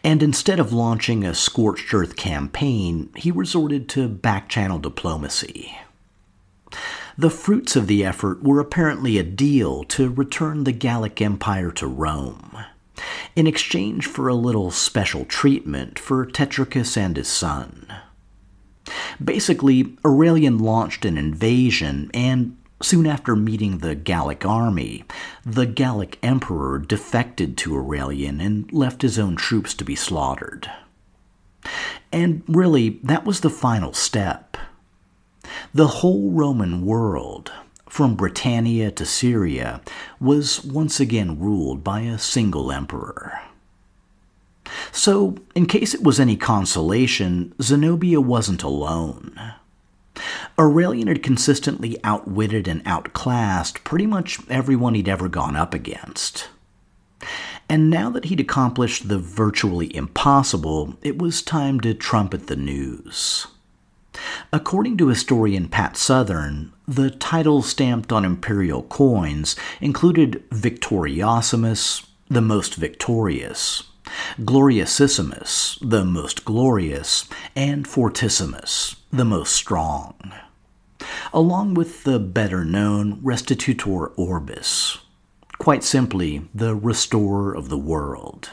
and 0.04 0.22
instead 0.22 0.58
of 0.58 0.72
launching 0.72 1.24
a 1.24 1.34
scorched 1.34 1.92
earth 1.94 2.16
campaign, 2.16 3.10
he 3.16 3.30
resorted 3.30 3.88
to 3.90 4.08
back-channel 4.08 4.78
diplomacy. 4.78 5.76
The 7.16 7.30
fruits 7.30 7.76
of 7.76 7.86
the 7.86 8.04
effort 8.04 8.42
were 8.42 8.58
apparently 8.58 9.18
a 9.18 9.22
deal 9.22 9.84
to 9.84 10.10
return 10.10 10.64
the 10.64 10.72
Gallic 10.72 11.20
Empire 11.20 11.70
to 11.72 11.86
Rome, 11.86 12.64
in 13.34 13.46
exchange 13.46 14.06
for 14.06 14.28
a 14.28 14.34
little 14.34 14.70
special 14.70 15.24
treatment 15.24 15.98
for 15.98 16.26
Tetricus 16.26 16.96
and 16.96 17.16
his 17.16 17.28
son. 17.28 17.86
Basically, 19.22 19.96
Aurelian 20.04 20.58
launched 20.58 21.04
an 21.04 21.16
invasion 21.16 22.10
and 22.12 22.56
Soon 22.82 23.06
after 23.06 23.36
meeting 23.36 23.78
the 23.78 23.94
Gallic 23.94 24.44
army, 24.44 25.04
the 25.46 25.66
Gallic 25.66 26.18
emperor 26.20 26.80
defected 26.80 27.56
to 27.58 27.76
Aurelian 27.76 28.40
and 28.40 28.70
left 28.72 29.02
his 29.02 29.20
own 29.20 29.36
troops 29.36 29.72
to 29.74 29.84
be 29.84 29.94
slaughtered. 29.94 30.68
And 32.10 32.42
really, 32.48 33.00
that 33.04 33.24
was 33.24 33.40
the 33.40 33.50
final 33.50 33.92
step. 33.92 34.56
The 35.72 35.86
whole 35.86 36.32
Roman 36.32 36.84
world, 36.84 37.52
from 37.92 38.14
Britannia 38.14 38.90
to 38.90 39.04
Syria, 39.04 39.82
was 40.18 40.64
once 40.64 40.98
again 40.98 41.38
ruled 41.38 41.84
by 41.84 42.00
a 42.00 42.18
single 42.18 42.72
emperor. 42.72 43.38
So, 44.90 45.36
in 45.54 45.66
case 45.66 45.92
it 45.92 46.02
was 46.02 46.18
any 46.18 46.38
consolation, 46.38 47.52
Zenobia 47.60 48.18
wasn't 48.18 48.62
alone. 48.62 49.38
Aurelian 50.58 51.06
had 51.06 51.22
consistently 51.22 51.98
outwitted 52.02 52.66
and 52.66 52.80
outclassed 52.86 53.84
pretty 53.84 54.06
much 54.06 54.38
everyone 54.48 54.94
he'd 54.94 55.06
ever 55.06 55.28
gone 55.28 55.54
up 55.54 55.74
against. 55.74 56.48
And 57.68 57.90
now 57.90 58.08
that 58.08 58.24
he'd 58.24 58.40
accomplished 58.40 59.08
the 59.08 59.18
virtually 59.18 59.94
impossible, 59.94 60.96
it 61.02 61.18
was 61.18 61.42
time 61.42 61.78
to 61.80 61.92
trumpet 61.92 62.46
the 62.46 62.56
news. 62.56 63.48
According 64.52 64.98
to 64.98 65.08
historian 65.08 65.68
Pat 65.68 65.96
Southern, 65.96 66.72
the 66.86 67.10
titles 67.10 67.68
stamped 67.68 68.12
on 68.12 68.24
imperial 68.24 68.82
coins 68.82 69.56
included 69.80 70.44
Victoriosimus, 70.50 72.04
the 72.28 72.42
most 72.42 72.74
victorious, 72.74 73.84
Gloriosissimus, 74.40 75.78
the 75.80 76.04
most 76.04 76.44
glorious, 76.44 77.26
and 77.56 77.86
Fortissimus, 77.86 78.96
the 79.10 79.24
most 79.24 79.54
strong, 79.54 80.32
along 81.32 81.74
with 81.74 82.04
the 82.04 82.18
better 82.18 82.64
known 82.64 83.20
Restitutor 83.22 84.12
Orbis, 84.16 84.98
quite 85.58 85.84
simply, 85.84 86.48
the 86.54 86.74
restorer 86.74 87.54
of 87.54 87.68
the 87.68 87.78
world. 87.78 88.50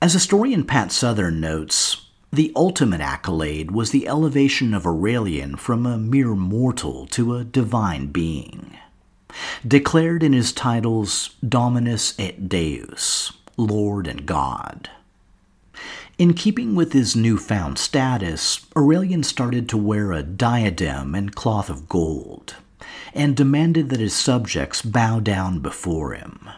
As 0.00 0.12
historian 0.12 0.64
Pat 0.64 0.90
Southern 0.92 1.40
notes, 1.40 2.07
the 2.30 2.52
ultimate 2.54 3.00
accolade 3.00 3.70
was 3.70 3.90
the 3.90 4.06
elevation 4.06 4.74
of 4.74 4.86
Aurelian 4.86 5.56
from 5.56 5.86
a 5.86 5.98
mere 5.98 6.34
mortal 6.34 7.06
to 7.08 7.34
a 7.34 7.44
divine 7.44 8.08
being. 8.08 8.76
Declared 9.66 10.22
in 10.22 10.32
his 10.32 10.52
titles 10.52 11.30
Dominus 11.46 12.14
et 12.18 12.48
Deus, 12.48 13.32
Lord 13.56 14.06
and 14.06 14.26
God. 14.26 14.90
In 16.18 16.34
keeping 16.34 16.74
with 16.74 16.92
his 16.92 17.14
newfound 17.14 17.78
status, 17.78 18.66
Aurelian 18.76 19.22
started 19.22 19.68
to 19.68 19.76
wear 19.76 20.12
a 20.12 20.22
diadem 20.22 21.14
and 21.14 21.34
cloth 21.34 21.70
of 21.70 21.88
gold, 21.88 22.56
and 23.14 23.36
demanded 23.36 23.88
that 23.88 24.00
his 24.00 24.14
subjects 24.14 24.82
bow 24.82 25.20
down 25.20 25.60
before 25.60 26.14
him. 26.14 26.50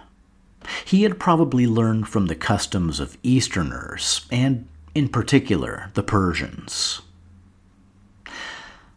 He 0.85 1.03
had 1.03 1.21
probably 1.21 1.67
learned 1.67 2.09
from 2.09 2.27
the 2.27 2.35
customs 2.35 3.01
of 3.01 3.19
Easterners, 3.23 4.27
and 4.31 4.67
in 4.95 5.09
particular 5.09 5.91
the 5.95 6.03
Persians. 6.03 7.03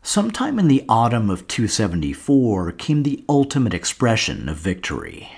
Sometime 0.01 0.59
in 0.59 0.67
the 0.67 0.83
autumn 0.89 1.29
of 1.29 1.47
274 1.47 2.73
came 2.73 3.03
the 3.03 3.23
ultimate 3.29 3.73
expression 3.73 4.49
of 4.49 4.57
victory. 4.57 5.31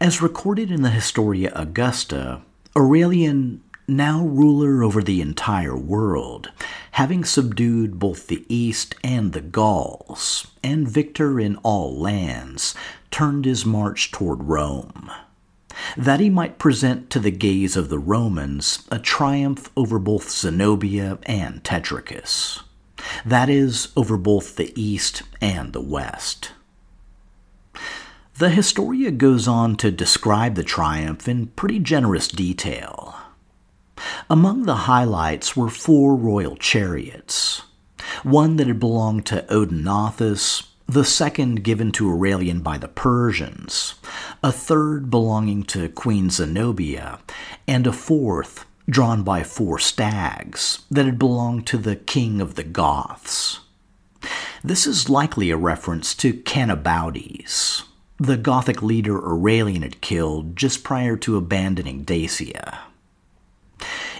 As 0.00 0.20
recorded 0.20 0.70
in 0.70 0.82
the 0.82 0.90
Historia 0.90 1.50
Augusta, 1.54 2.42
Aurelian, 2.76 3.62
now 3.88 4.24
ruler 4.24 4.82
over 4.82 5.02
the 5.02 5.20
entire 5.20 5.76
world, 5.76 6.50
having 6.92 7.24
subdued 7.24 7.98
both 7.98 8.26
the 8.26 8.44
East 8.48 8.94
and 9.02 9.32
the 9.32 9.40
Gauls, 9.40 10.46
and 10.62 10.88
victor 10.88 11.40
in 11.40 11.56
all 11.56 11.98
lands, 11.98 12.74
turned 13.10 13.44
his 13.44 13.66
march 13.66 14.12
toward 14.12 14.44
Rome, 14.44 15.10
that 15.96 16.20
he 16.20 16.30
might 16.30 16.58
present 16.58 17.10
to 17.10 17.18
the 17.18 17.30
gaze 17.30 17.76
of 17.76 17.88
the 17.88 17.98
Romans 17.98 18.86
a 18.90 18.98
triumph 18.98 19.70
over 19.76 19.98
both 19.98 20.30
Zenobia 20.30 21.18
and 21.24 21.62
Tetricus, 21.64 22.62
that 23.24 23.48
is, 23.48 23.88
over 23.96 24.16
both 24.16 24.56
the 24.56 24.72
East 24.80 25.22
and 25.40 25.72
the 25.72 25.80
West. 25.80 26.52
The 28.38 28.50
Historia 28.50 29.10
goes 29.10 29.46
on 29.46 29.76
to 29.76 29.90
describe 29.90 30.54
the 30.54 30.64
triumph 30.64 31.28
in 31.28 31.48
pretty 31.48 31.78
generous 31.78 32.28
detail. 32.28 33.14
Among 34.30 34.62
the 34.62 34.86
highlights 34.86 35.56
were 35.56 35.68
four 35.68 36.16
royal 36.16 36.56
chariots 36.56 37.62
one 38.22 38.56
that 38.56 38.66
had 38.66 38.80
belonged 38.80 39.26
to 39.26 39.44
Odenathus, 39.50 40.64
the 40.92 41.04
second 41.04 41.62
given 41.62 41.92
to 41.92 42.10
Aurelian 42.10 42.62
by 42.62 42.76
the 42.76 42.88
Persians, 42.88 43.94
a 44.42 44.50
third 44.50 45.08
belonging 45.08 45.62
to 45.62 45.88
Queen 45.88 46.30
Zenobia, 46.30 47.20
and 47.68 47.86
a 47.86 47.92
fourth 47.92 48.64
drawn 48.88 49.22
by 49.22 49.44
four 49.44 49.78
stags 49.78 50.84
that 50.90 51.06
had 51.06 51.16
belonged 51.16 51.64
to 51.68 51.78
the 51.78 51.94
king 51.94 52.40
of 52.40 52.56
the 52.56 52.64
Goths. 52.64 53.60
This 54.64 54.84
is 54.84 55.08
likely 55.08 55.50
a 55.50 55.56
reference 55.56 56.12
to 56.16 56.32
Cannabaudes, 56.32 57.84
the 58.18 58.36
Gothic 58.36 58.82
leader 58.82 59.16
Aurelian 59.16 59.82
had 59.82 60.00
killed 60.00 60.56
just 60.56 60.82
prior 60.82 61.16
to 61.18 61.36
abandoning 61.36 62.02
Dacia. 62.02 62.80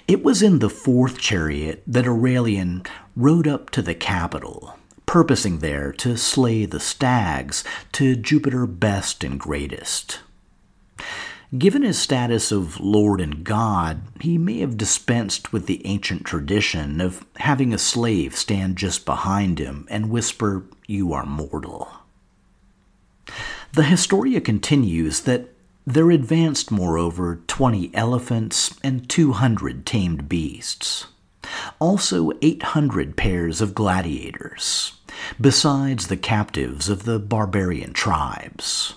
It 0.06 0.22
was 0.22 0.40
in 0.40 0.60
the 0.60 0.70
fourth 0.70 1.18
chariot 1.18 1.82
that 1.88 2.06
Aurelian 2.06 2.84
rode 3.16 3.48
up 3.48 3.70
to 3.70 3.82
the 3.82 3.94
capital, 3.96 4.76
purposing 5.10 5.58
there 5.58 5.90
to 5.90 6.16
slay 6.16 6.64
the 6.64 6.78
stags 6.78 7.64
to 7.90 8.14
Jupiter 8.14 8.64
best 8.64 9.24
and 9.24 9.40
greatest. 9.40 10.20
Given 11.58 11.82
his 11.82 11.98
status 11.98 12.52
of 12.52 12.78
Lord 12.78 13.20
and 13.20 13.42
God, 13.42 14.02
he 14.20 14.38
may 14.38 14.60
have 14.60 14.76
dispensed 14.76 15.52
with 15.52 15.66
the 15.66 15.84
ancient 15.84 16.24
tradition 16.24 17.00
of 17.00 17.26
having 17.38 17.74
a 17.74 17.78
slave 17.78 18.36
stand 18.36 18.76
just 18.76 19.04
behind 19.04 19.58
him 19.58 19.84
and 19.90 20.10
whisper, 20.10 20.62
You 20.86 21.12
are 21.12 21.26
mortal. 21.26 21.88
The 23.72 23.82
Historia 23.82 24.40
continues 24.40 25.22
that 25.22 25.48
there 25.84 26.12
advanced, 26.12 26.70
moreover, 26.70 27.40
twenty 27.48 27.92
elephants 27.94 28.78
and 28.84 29.08
two 29.08 29.32
hundred 29.32 29.84
tamed 29.84 30.28
beasts, 30.28 31.08
also 31.80 32.30
eight 32.42 32.62
hundred 32.62 33.16
pairs 33.16 33.60
of 33.60 33.74
gladiators, 33.74 34.92
besides 35.40 36.06
the 36.06 36.16
captives 36.16 36.88
of 36.88 37.04
the 37.04 37.18
barbarian 37.18 37.92
tribes. 37.92 38.94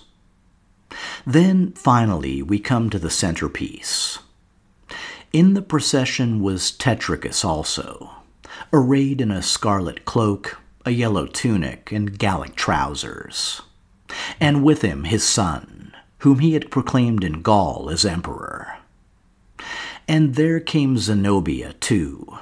Then, 1.26 1.72
finally, 1.72 2.42
we 2.42 2.58
come 2.58 2.90
to 2.90 2.98
the 2.98 3.10
centerpiece. 3.10 4.18
In 5.32 5.54
the 5.54 5.62
procession 5.62 6.40
was 6.40 6.70
Tetricus 6.70 7.44
also, 7.44 8.10
arrayed 8.72 9.20
in 9.20 9.30
a 9.30 9.42
scarlet 9.42 10.04
cloak, 10.04 10.58
a 10.86 10.90
yellow 10.90 11.26
tunic, 11.26 11.90
and 11.90 12.18
Gallic 12.18 12.54
trousers 12.54 13.62
and 14.40 14.64
with 14.64 14.82
him 14.82 15.04
his 15.04 15.24
son, 15.24 15.92
whom 16.18 16.38
he 16.38 16.54
had 16.54 16.70
proclaimed 16.70 17.24
in 17.24 17.42
Gaul 17.42 17.90
as 17.90 18.04
emperor. 18.04 18.78
And 20.06 20.34
there 20.34 20.60
came 20.60 20.98
Zenobia, 20.98 21.74
too, 21.74 22.38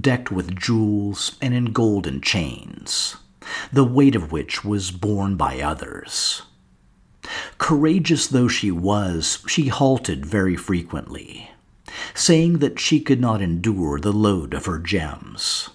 decked 0.00 0.30
with 0.30 0.56
jewels 0.58 1.36
and 1.40 1.54
in 1.54 1.66
golden 1.66 2.20
chains, 2.20 3.16
the 3.72 3.84
weight 3.84 4.14
of 4.14 4.32
which 4.32 4.64
was 4.64 4.90
borne 4.90 5.36
by 5.36 5.60
others. 5.60 6.42
Courageous 7.58 8.26
though 8.26 8.48
she 8.48 8.70
was, 8.70 9.44
she 9.46 9.68
halted 9.68 10.26
very 10.26 10.56
frequently, 10.56 11.50
saying 12.14 12.58
that 12.58 12.80
she 12.80 13.00
could 13.00 13.20
not 13.20 13.42
endure 13.42 14.00
the 14.00 14.12
load 14.12 14.54
of 14.54 14.66
her 14.66 14.78
gems. 14.78 15.70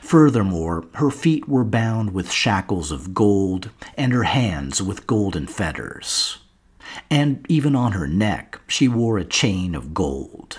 Furthermore, 0.00 0.86
her 0.94 1.10
feet 1.10 1.48
were 1.48 1.64
bound 1.64 2.12
with 2.12 2.32
shackles 2.32 2.90
of 2.90 3.14
gold, 3.14 3.70
and 3.96 4.12
her 4.12 4.24
hands 4.24 4.82
with 4.82 5.06
golden 5.06 5.46
fetters. 5.46 6.38
And 7.10 7.46
even 7.48 7.76
on 7.76 7.92
her 7.92 8.08
neck, 8.08 8.60
she 8.66 8.88
wore 8.88 9.18
a 9.18 9.24
chain 9.24 9.74
of 9.74 9.94
gold. 9.94 10.58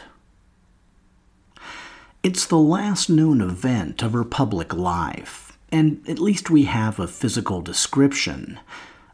It's 2.23 2.45
the 2.45 2.57
last 2.57 3.09
known 3.09 3.41
event 3.41 4.03
of 4.03 4.13
her 4.13 4.23
public 4.23 4.73
life, 4.73 5.57
and 5.71 6.01
at 6.07 6.19
least 6.19 6.49
we 6.49 6.65
have 6.65 6.99
a 6.99 7.07
physical 7.07 7.61
description. 7.61 8.59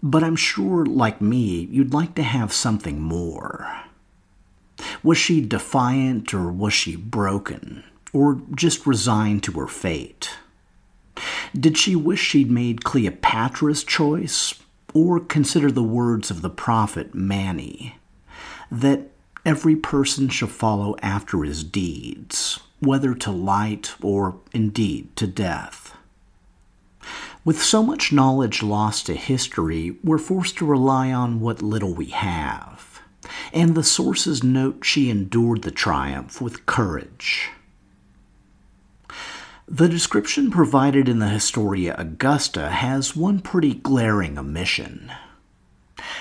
But 0.01 0.23
I'm 0.23 0.35
sure, 0.35 0.85
like 0.85 1.21
me, 1.21 1.67
you'd 1.71 1.93
like 1.93 2.15
to 2.15 2.23
have 2.23 2.51
something 2.53 2.99
more. 2.99 3.83
Was 5.03 5.17
she 5.17 5.41
defiant 5.41 6.33
or 6.33 6.51
was 6.51 6.73
she 6.73 6.95
broken? 6.95 7.83
or 8.15 8.41
just 8.55 8.87
resigned 8.87 9.43
to 9.43 9.51
her 9.59 9.67
fate? 9.67 10.37
Did 11.53 11.77
she 11.77 11.97
wish 11.97 12.21
she'd 12.21 12.49
made 12.49 12.85
Cleopatra's 12.85 13.83
choice, 13.83 14.53
or 14.93 15.19
consider 15.19 15.69
the 15.69 15.83
words 15.83 16.31
of 16.31 16.41
the 16.41 16.49
prophet 16.49 17.13
Mani, 17.13 17.97
that 18.71 19.11
every 19.45 19.75
person 19.75 20.29
shall 20.29 20.47
follow 20.47 20.95
after 21.01 21.43
his 21.43 21.65
deeds, 21.65 22.61
whether 22.79 23.13
to 23.15 23.31
light 23.31 23.95
or 24.01 24.39
indeed 24.53 25.15
to 25.15 25.27
death? 25.27 25.95
With 27.43 27.61
so 27.61 27.83
much 27.83 28.11
knowledge 28.11 28.63
lost 28.63 29.05
to 29.05 29.13
history, 29.13 29.97
we're 30.03 30.17
forced 30.17 30.57
to 30.57 30.65
rely 30.65 31.11
on 31.11 31.39
what 31.39 31.61
little 31.61 31.93
we 31.93 32.07
have. 32.07 33.01
And 33.53 33.75
the 33.75 33.83
sources 33.83 34.43
note 34.43 34.83
she 34.83 35.09
endured 35.09 35.61
the 35.61 35.71
triumph 35.71 36.41
with 36.41 36.65
courage. 36.65 37.49
The 39.67 39.89
description 39.89 40.51
provided 40.51 41.09
in 41.09 41.19
the 41.19 41.29
Historia 41.29 41.95
Augusta 41.97 42.69
has 42.69 43.15
one 43.15 43.39
pretty 43.39 43.73
glaring 43.73 44.37
omission. 44.37 45.11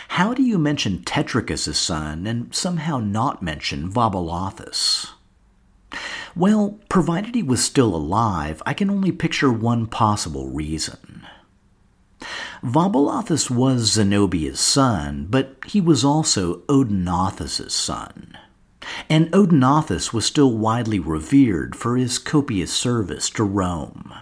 How 0.09 0.33
do 0.33 0.43
you 0.43 0.59
mention 0.59 1.05
Tetricus' 1.05 1.77
son 1.79 2.27
and 2.27 2.55
somehow 2.55 2.99
not 2.99 3.43
mention 3.43 3.91
Vaballathus? 3.91 5.13
Well, 6.37 6.79
provided 6.89 7.35
he 7.35 7.43
was 7.43 7.65
still 7.65 7.95
alive, 7.95 8.63
I 8.67 8.75
can 8.75 8.91
only 8.91 9.13
picture 9.13 9.53
one 9.53 9.87
possible 9.87 10.49
reason. 10.49 11.27
Vaballathus 12.63 13.51
was 13.51 13.93
Zenobia's 13.93 14.61
son, 14.61 15.27
but 15.29 15.57
he 15.67 15.81
was 15.81 16.05
also 16.05 16.63
Odenathus' 16.69 17.71
son 17.71 18.37
and 19.09 19.31
Odenathus 19.33 20.13
was 20.13 20.25
still 20.25 20.53
widely 20.53 20.99
revered 20.99 21.77
for 21.77 21.97
his 21.97 22.19
copious 22.19 22.73
service 22.73 23.31
to 23.31 23.45
Rome. 23.45 24.15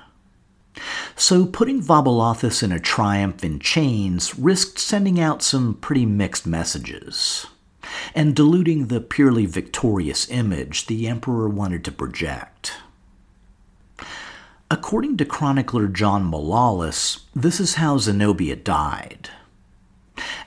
So 1.17 1.47
putting 1.47 1.83
Vaballathus 1.83 2.63
in 2.63 2.73
a 2.73 2.81
triumph 2.81 3.45
in 3.45 3.59
chains 3.59 4.39
risked 4.39 4.79
sending 4.79 5.21
out 5.21 5.43
some 5.43 5.75
pretty 5.75 6.07
mixed 6.07 6.47
messages, 6.47 7.47
and 8.15 8.37
diluting 8.37 8.87
the 8.87 9.01
purely 9.01 9.47
victorious 9.47 10.29
image 10.31 10.87
the 10.87 11.09
emperor 11.09 11.49
wanted 11.49 11.85
to 11.85 11.93
project. 11.93 12.75
According 14.71 15.19
to 15.19 15.25
chronicler 15.25 15.87
John 15.87 16.31
Malalas, 16.31 17.21
this 17.35 17.61
is 17.61 17.75
how 17.75 17.99
Zenobia 17.99 18.57
died. 18.57 19.29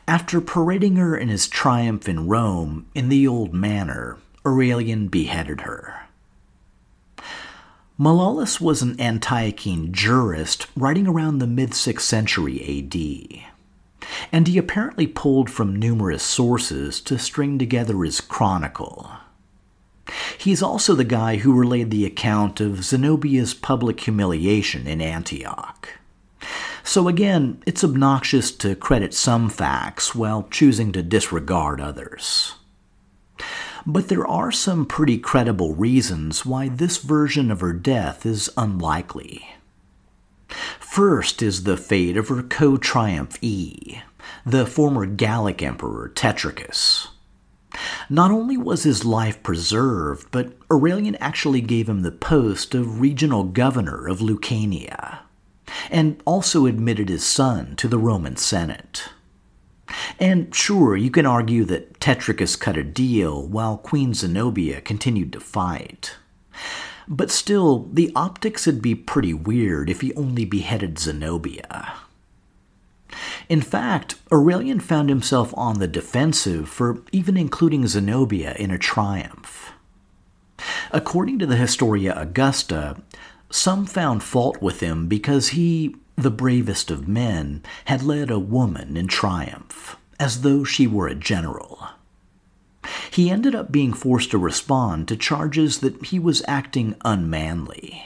After 0.08 0.42
parading 0.42 0.96
her 0.96 1.16
in 1.16 1.30
his 1.30 1.48
triumph 1.48 2.10
in 2.10 2.28
Rome 2.28 2.88
in 2.96 3.10
the 3.10 3.28
old 3.28 3.54
manner, 3.54 4.18
Aurelian 4.46 5.08
beheaded 5.08 5.62
her. 5.62 6.08
Malalas 8.00 8.60
was 8.60 8.82
an 8.82 8.96
Antiochene 8.98 9.92
jurist 9.92 10.68
writing 10.76 11.08
around 11.08 11.40
the 11.40 11.48
mid 11.48 11.72
6th 11.72 12.02
century 12.02 12.60
AD, 12.62 13.55
and 14.32 14.48
he 14.48 14.58
apparently 14.58 15.08
pulled 15.08 15.50
from 15.50 15.76
numerous 15.76 16.24
sources 16.24 17.00
to 17.02 17.18
string 17.18 17.58
together 17.58 18.04
his 18.04 18.22
chronicle. 18.22 19.12
He's 20.38 20.62
also 20.62 20.94
the 20.94 21.04
guy 21.04 21.38
who 21.38 21.54
relayed 21.54 21.90
the 21.92 22.06
account 22.06 22.62
of 22.62 22.84
Zenobia's 22.84 23.54
public 23.54 24.00
humiliation 24.02 24.88
in 24.88 25.02
Antioch. 25.02 25.90
So 26.84 27.08
again, 27.08 27.64
it's 27.66 27.84
obnoxious 27.84 28.52
to 28.58 28.76
credit 28.76 29.14
some 29.14 29.50
facts 29.50 30.14
while 30.14 30.48
choosing 30.52 30.92
to 30.92 31.02
disregard 31.02 31.82
others. 31.82 32.54
But 33.88 34.08
there 34.08 34.28
are 34.28 34.52
some 34.52 34.86
pretty 34.86 35.18
credible 35.18 35.74
reasons 35.74 36.46
why 36.46 36.70
this 36.70 36.98
version 36.98 37.50
of 37.50 37.62
her 37.62 37.74
death 37.74 38.26
is 38.26 38.50
unlikely. 38.58 39.48
First 40.80 41.42
is 41.42 41.64
the 41.64 41.78
fate 41.78 42.18
of 42.18 42.30
her 42.30 42.44
co 42.44 42.78
triumphee, 42.78 44.02
the 44.46 44.66
former 44.66 45.06
Gallic 45.06 45.62
emperor 45.62 46.10
Tetricus. 46.10 47.10
Not 48.10 48.32
only 48.32 48.56
was 48.58 48.84
his 48.84 49.04
life 49.04 49.44
preserved, 49.44 50.28
but 50.32 50.58
Aurelian 50.72 51.16
actually 51.16 51.62
gave 51.62 51.90
him 51.90 52.02
the 52.02 52.12
post 52.12 52.74
of 52.74 53.02
regional 53.02 53.44
governor 53.44 54.08
of 54.08 54.20
Lucania 54.20 55.20
and 55.90 56.22
also 56.26 56.66
admitted 56.66 57.10
his 57.10 57.26
son 57.26 57.76
to 57.78 57.88
the 57.88 57.98
Roman 57.98 58.36
Senate. 58.38 59.10
And 60.20 60.54
sure, 60.54 60.96
you 60.96 61.12
can 61.12 61.26
argue 61.26 61.64
that 61.66 62.00
Tetricus 62.00 62.56
cut 62.56 62.78
a 62.78 62.84
deal 62.84 63.46
while 63.46 63.78
Queen 63.78 64.14
Zenobia 64.14 64.82
continued 64.82 65.34
to 65.34 65.40
fight. 65.40 66.16
But 67.08 67.32
still, 67.32 67.90
the 67.92 68.12
optics 68.16 68.66
would 68.66 68.82
be 68.82 68.96
pretty 68.96 69.34
weird 69.34 69.90
if 69.90 70.02
he 70.02 70.14
only 70.16 70.46
beheaded 70.46 70.98
Zenobia. 70.98 71.94
In 73.48 73.62
fact, 73.62 74.16
Aurelian 74.32 74.80
found 74.80 75.10
himself 75.10 75.54
on 75.56 75.80
the 75.80 75.88
defensive 75.88 76.68
for 76.68 77.04
even 77.12 77.38
including 77.38 77.88
Zenobia 77.88 78.56
in 78.56 78.72
a 78.72 78.78
triumph. 78.78 79.72
According 80.92 81.40
to 81.40 81.46
the 81.46 81.58
Historia 81.58 82.14
Augusta, 82.16 83.02
some 83.52 83.86
found 83.86 84.24
fault 84.24 84.62
with 84.62 84.80
him 84.80 85.08
because 85.08 85.50
he, 85.50 85.96
the 86.16 86.32
bravest 86.32 86.90
of 86.90 87.08
men, 87.08 87.62
had 87.86 88.02
led 88.04 88.32
a 88.32 88.40
woman 88.40 88.98
in 88.98 89.08
triumph, 89.08 89.98
as 90.20 90.42
though 90.42 90.64
she 90.64 90.88
were 90.88 91.08
a 91.08 91.16
general. 91.16 91.90
He 93.16 93.32
ended 93.32 93.56
up 93.56 93.72
being 93.72 93.94
forced 93.94 94.32
to 94.32 94.38
respond 94.38 95.08
to 95.08 95.16
charges 95.16 95.80
that 95.80 96.08
he 96.08 96.20
was 96.20 96.44
acting 96.50 96.98
unmanly. 97.06 98.04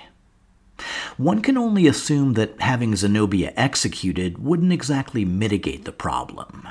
One 1.17 1.41
can 1.41 1.57
only 1.57 1.87
assume 1.87 2.33
that 2.33 2.61
having 2.61 2.95
Zenobia 2.95 3.51
executed 3.57 4.37
wouldn't 4.37 4.71
exactly 4.71 5.25
mitigate 5.25 5.85
the 5.85 5.91
problem. 5.91 6.67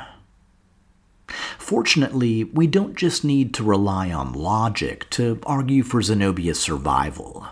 Fortunately, 1.58 2.44
we 2.44 2.68
don't 2.68 2.94
just 2.94 3.24
need 3.24 3.52
to 3.54 3.64
rely 3.64 4.12
on 4.12 4.32
logic 4.32 5.10
to 5.10 5.40
argue 5.44 5.82
for 5.82 6.00
Zenobia's 6.00 6.60
survival. 6.60 7.48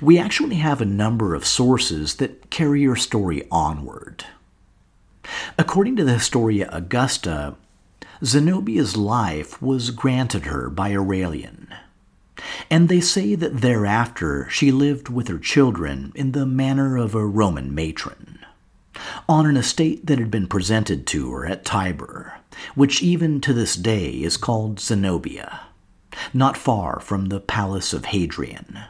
We 0.00 0.18
actually 0.18 0.56
have 0.56 0.80
a 0.80 0.84
number 0.84 1.32
of 1.32 1.46
sources 1.46 2.16
that 2.16 2.50
carry 2.50 2.82
your 2.82 2.96
story 2.96 3.46
onward. 3.52 4.24
According 5.56 5.94
to 5.94 6.04
the 6.04 6.14
Historia 6.14 6.68
Augusta, 6.72 7.54
Zenobia's 8.24 8.96
life 8.96 9.60
was 9.60 9.90
granted 9.90 10.46
her 10.46 10.70
by 10.70 10.92
Aurelian, 10.92 11.68
and 12.70 12.88
they 12.88 13.00
say 13.00 13.34
that 13.34 13.60
thereafter 13.60 14.48
she 14.50 14.70
lived 14.70 15.08
with 15.08 15.28
her 15.28 15.38
children 15.38 16.12
in 16.14 16.32
the 16.32 16.46
manner 16.46 16.96
of 16.96 17.14
a 17.14 17.26
Roman 17.26 17.74
matron, 17.74 18.38
on 19.28 19.46
an 19.46 19.56
estate 19.56 20.06
that 20.06 20.18
had 20.18 20.30
been 20.30 20.46
presented 20.46 21.06
to 21.08 21.30
her 21.32 21.46
at 21.46 21.64
Tibur, 21.64 22.32
which 22.74 23.02
even 23.02 23.40
to 23.42 23.52
this 23.52 23.74
day 23.74 24.10
is 24.10 24.36
called 24.36 24.80
Zenobia, 24.80 25.60
not 26.32 26.56
far 26.56 27.00
from 27.00 27.26
the 27.26 27.40
palace 27.40 27.92
of 27.92 28.06
Hadrian. 28.06 28.80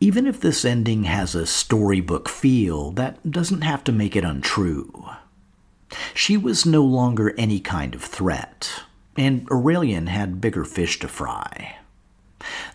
Even 0.00 0.26
if 0.26 0.40
this 0.40 0.64
ending 0.64 1.04
has 1.04 1.34
a 1.34 1.46
storybook 1.46 2.28
feel, 2.28 2.90
that 2.92 3.30
doesn't 3.30 3.62
have 3.62 3.84
to 3.84 3.92
make 3.92 4.14
it 4.16 4.24
untrue. 4.24 5.10
She 6.14 6.36
was 6.36 6.66
no 6.66 6.82
longer 6.82 7.34
any 7.36 7.60
kind 7.60 7.94
of 7.94 8.02
threat, 8.02 8.82
and 9.16 9.48
Aurelian 9.50 10.06
had 10.08 10.40
bigger 10.40 10.64
fish 10.64 10.98
to 11.00 11.08
fry. 11.08 11.76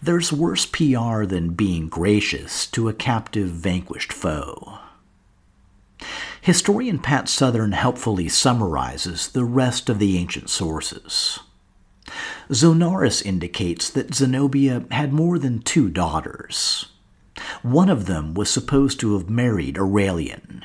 There's 0.01 0.33
worse 0.33 0.65
PR 0.65 1.25
than 1.25 1.53
being 1.53 1.87
gracious 1.87 2.65
to 2.67 2.89
a 2.89 2.93
captive, 2.93 3.49
vanquished 3.49 4.11
foe. 4.13 4.79
Historian 6.41 6.99
Pat 6.99 7.29
Southern 7.29 7.73
helpfully 7.73 8.27
summarizes 8.27 9.27
the 9.27 9.45
rest 9.45 9.89
of 9.89 9.99
the 9.99 10.17
ancient 10.17 10.49
sources. 10.49 11.39
Zonaras 12.49 13.23
indicates 13.23 13.89
that 13.89 14.15
Zenobia 14.15 14.85
had 14.89 15.13
more 15.13 15.37
than 15.37 15.61
two 15.61 15.89
daughters, 15.89 16.87
one 17.61 17.89
of 17.89 18.05
them 18.05 18.33
was 18.33 18.49
supposed 18.49 18.99
to 18.99 19.17
have 19.17 19.29
married 19.29 19.77
Aurelian, 19.77 20.63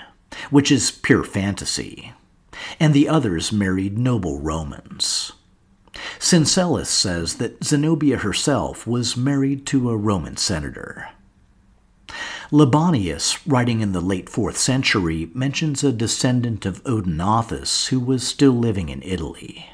which 0.50 0.70
is 0.70 0.90
pure 0.90 1.24
fantasy, 1.24 2.12
and 2.79 2.92
the 2.92 3.09
others 3.09 3.52
married 3.52 3.98
noble 3.98 4.40
Romans. 4.40 5.33
Syncellus 6.18 6.88
says 6.88 7.37
that 7.37 7.64
Zenobia 7.64 8.18
herself 8.18 8.87
was 8.87 9.16
married 9.16 9.66
to 9.66 9.90
a 9.90 9.96
Roman 9.96 10.37
senator. 10.37 11.09
Libanius, 12.52 13.38
writing 13.46 13.81
in 13.81 13.92
the 13.92 14.00
late 14.00 14.26
4th 14.26 14.57
century, 14.57 15.31
mentions 15.35 15.83
a 15.83 15.92
descendant 15.92 16.64
of 16.64 16.83
Odenathus 16.85 17.88
who 17.88 17.98
was 17.98 18.26
still 18.26 18.52
living 18.52 18.88
in 18.88 19.02
Italy. 19.02 19.70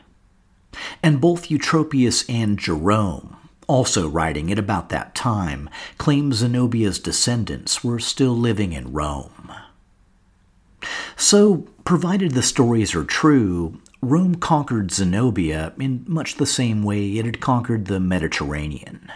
And 1.02 1.20
both 1.20 1.48
Eutropius 1.48 2.24
and 2.28 2.58
Jerome 2.58 3.36
also 3.72 4.08
writing 4.08 4.50
at 4.52 4.58
about 4.58 4.90
that 4.90 5.14
time, 5.14 5.70
claim 5.98 6.32
Zenobia's 6.32 6.98
descendants 6.98 7.82
were 7.82 7.98
still 7.98 8.36
living 8.36 8.72
in 8.72 8.92
Rome. 8.92 9.52
So, 11.16 11.66
provided 11.84 12.32
the 12.32 12.42
stories 12.42 12.94
are 12.94 13.04
true, 13.04 13.80
Rome 14.00 14.34
conquered 14.34 14.90
Zenobia 14.90 15.72
in 15.78 16.04
much 16.08 16.34
the 16.34 16.46
same 16.46 16.82
way 16.82 17.18
it 17.18 17.24
had 17.24 17.40
conquered 17.40 17.86
the 17.86 18.00
Mediterranean. 18.00 19.10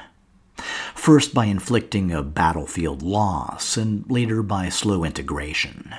First 0.94 1.35
by 1.35 1.46
inflicting 1.46 2.12
a 2.12 2.22
battlefield 2.22 3.02
loss, 3.02 3.76
and 3.76 4.09
later 4.11 4.42
by 4.42 4.68
slow 4.68 5.05
integration. 5.05 5.94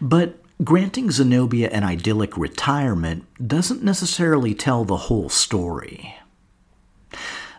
But 0.00 0.40
granting 0.62 1.10
Zenobia 1.10 1.70
an 1.70 1.84
idyllic 1.84 2.36
retirement 2.36 3.24
doesn't 3.44 3.82
necessarily 3.82 4.54
tell 4.54 4.84
the 4.84 4.96
whole 4.96 5.28
story. 5.28 6.14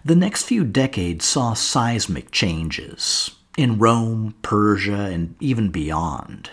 The 0.06 0.16
next 0.16 0.44
few 0.44 0.64
decades 0.64 1.26
saw 1.26 1.54
seismic 1.54 2.32
changes 2.32 3.32
in 3.58 3.80
Rome, 3.80 4.36
Persia, 4.42 5.10
and 5.12 5.36
even 5.40 5.70
beyond. 5.70 6.52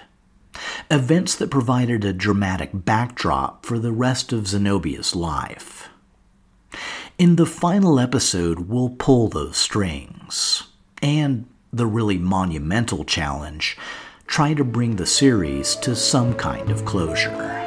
Events 0.90 1.34
that 1.36 1.50
provided 1.50 2.04
a 2.04 2.12
dramatic 2.12 2.70
backdrop 2.72 3.64
for 3.66 3.78
the 3.78 3.92
rest 3.92 4.32
of 4.32 4.46
Zenobia's 4.48 5.14
life. 5.14 5.88
In 7.18 7.36
the 7.36 7.46
final 7.46 8.00
episode, 8.00 8.68
we'll 8.68 8.90
pull 8.90 9.28
those 9.28 9.56
strings. 9.56 10.64
and 11.02 11.46
the 11.72 11.86
really 11.86 12.16
monumental 12.18 13.04
challenge 13.04 13.76
try 14.26 14.54
to 14.54 14.64
bring 14.64 14.96
the 14.96 15.06
series 15.06 15.74
to 15.76 15.94
some 15.94 16.34
kind 16.34 16.70
of 16.70 16.84
closure. 16.84 17.63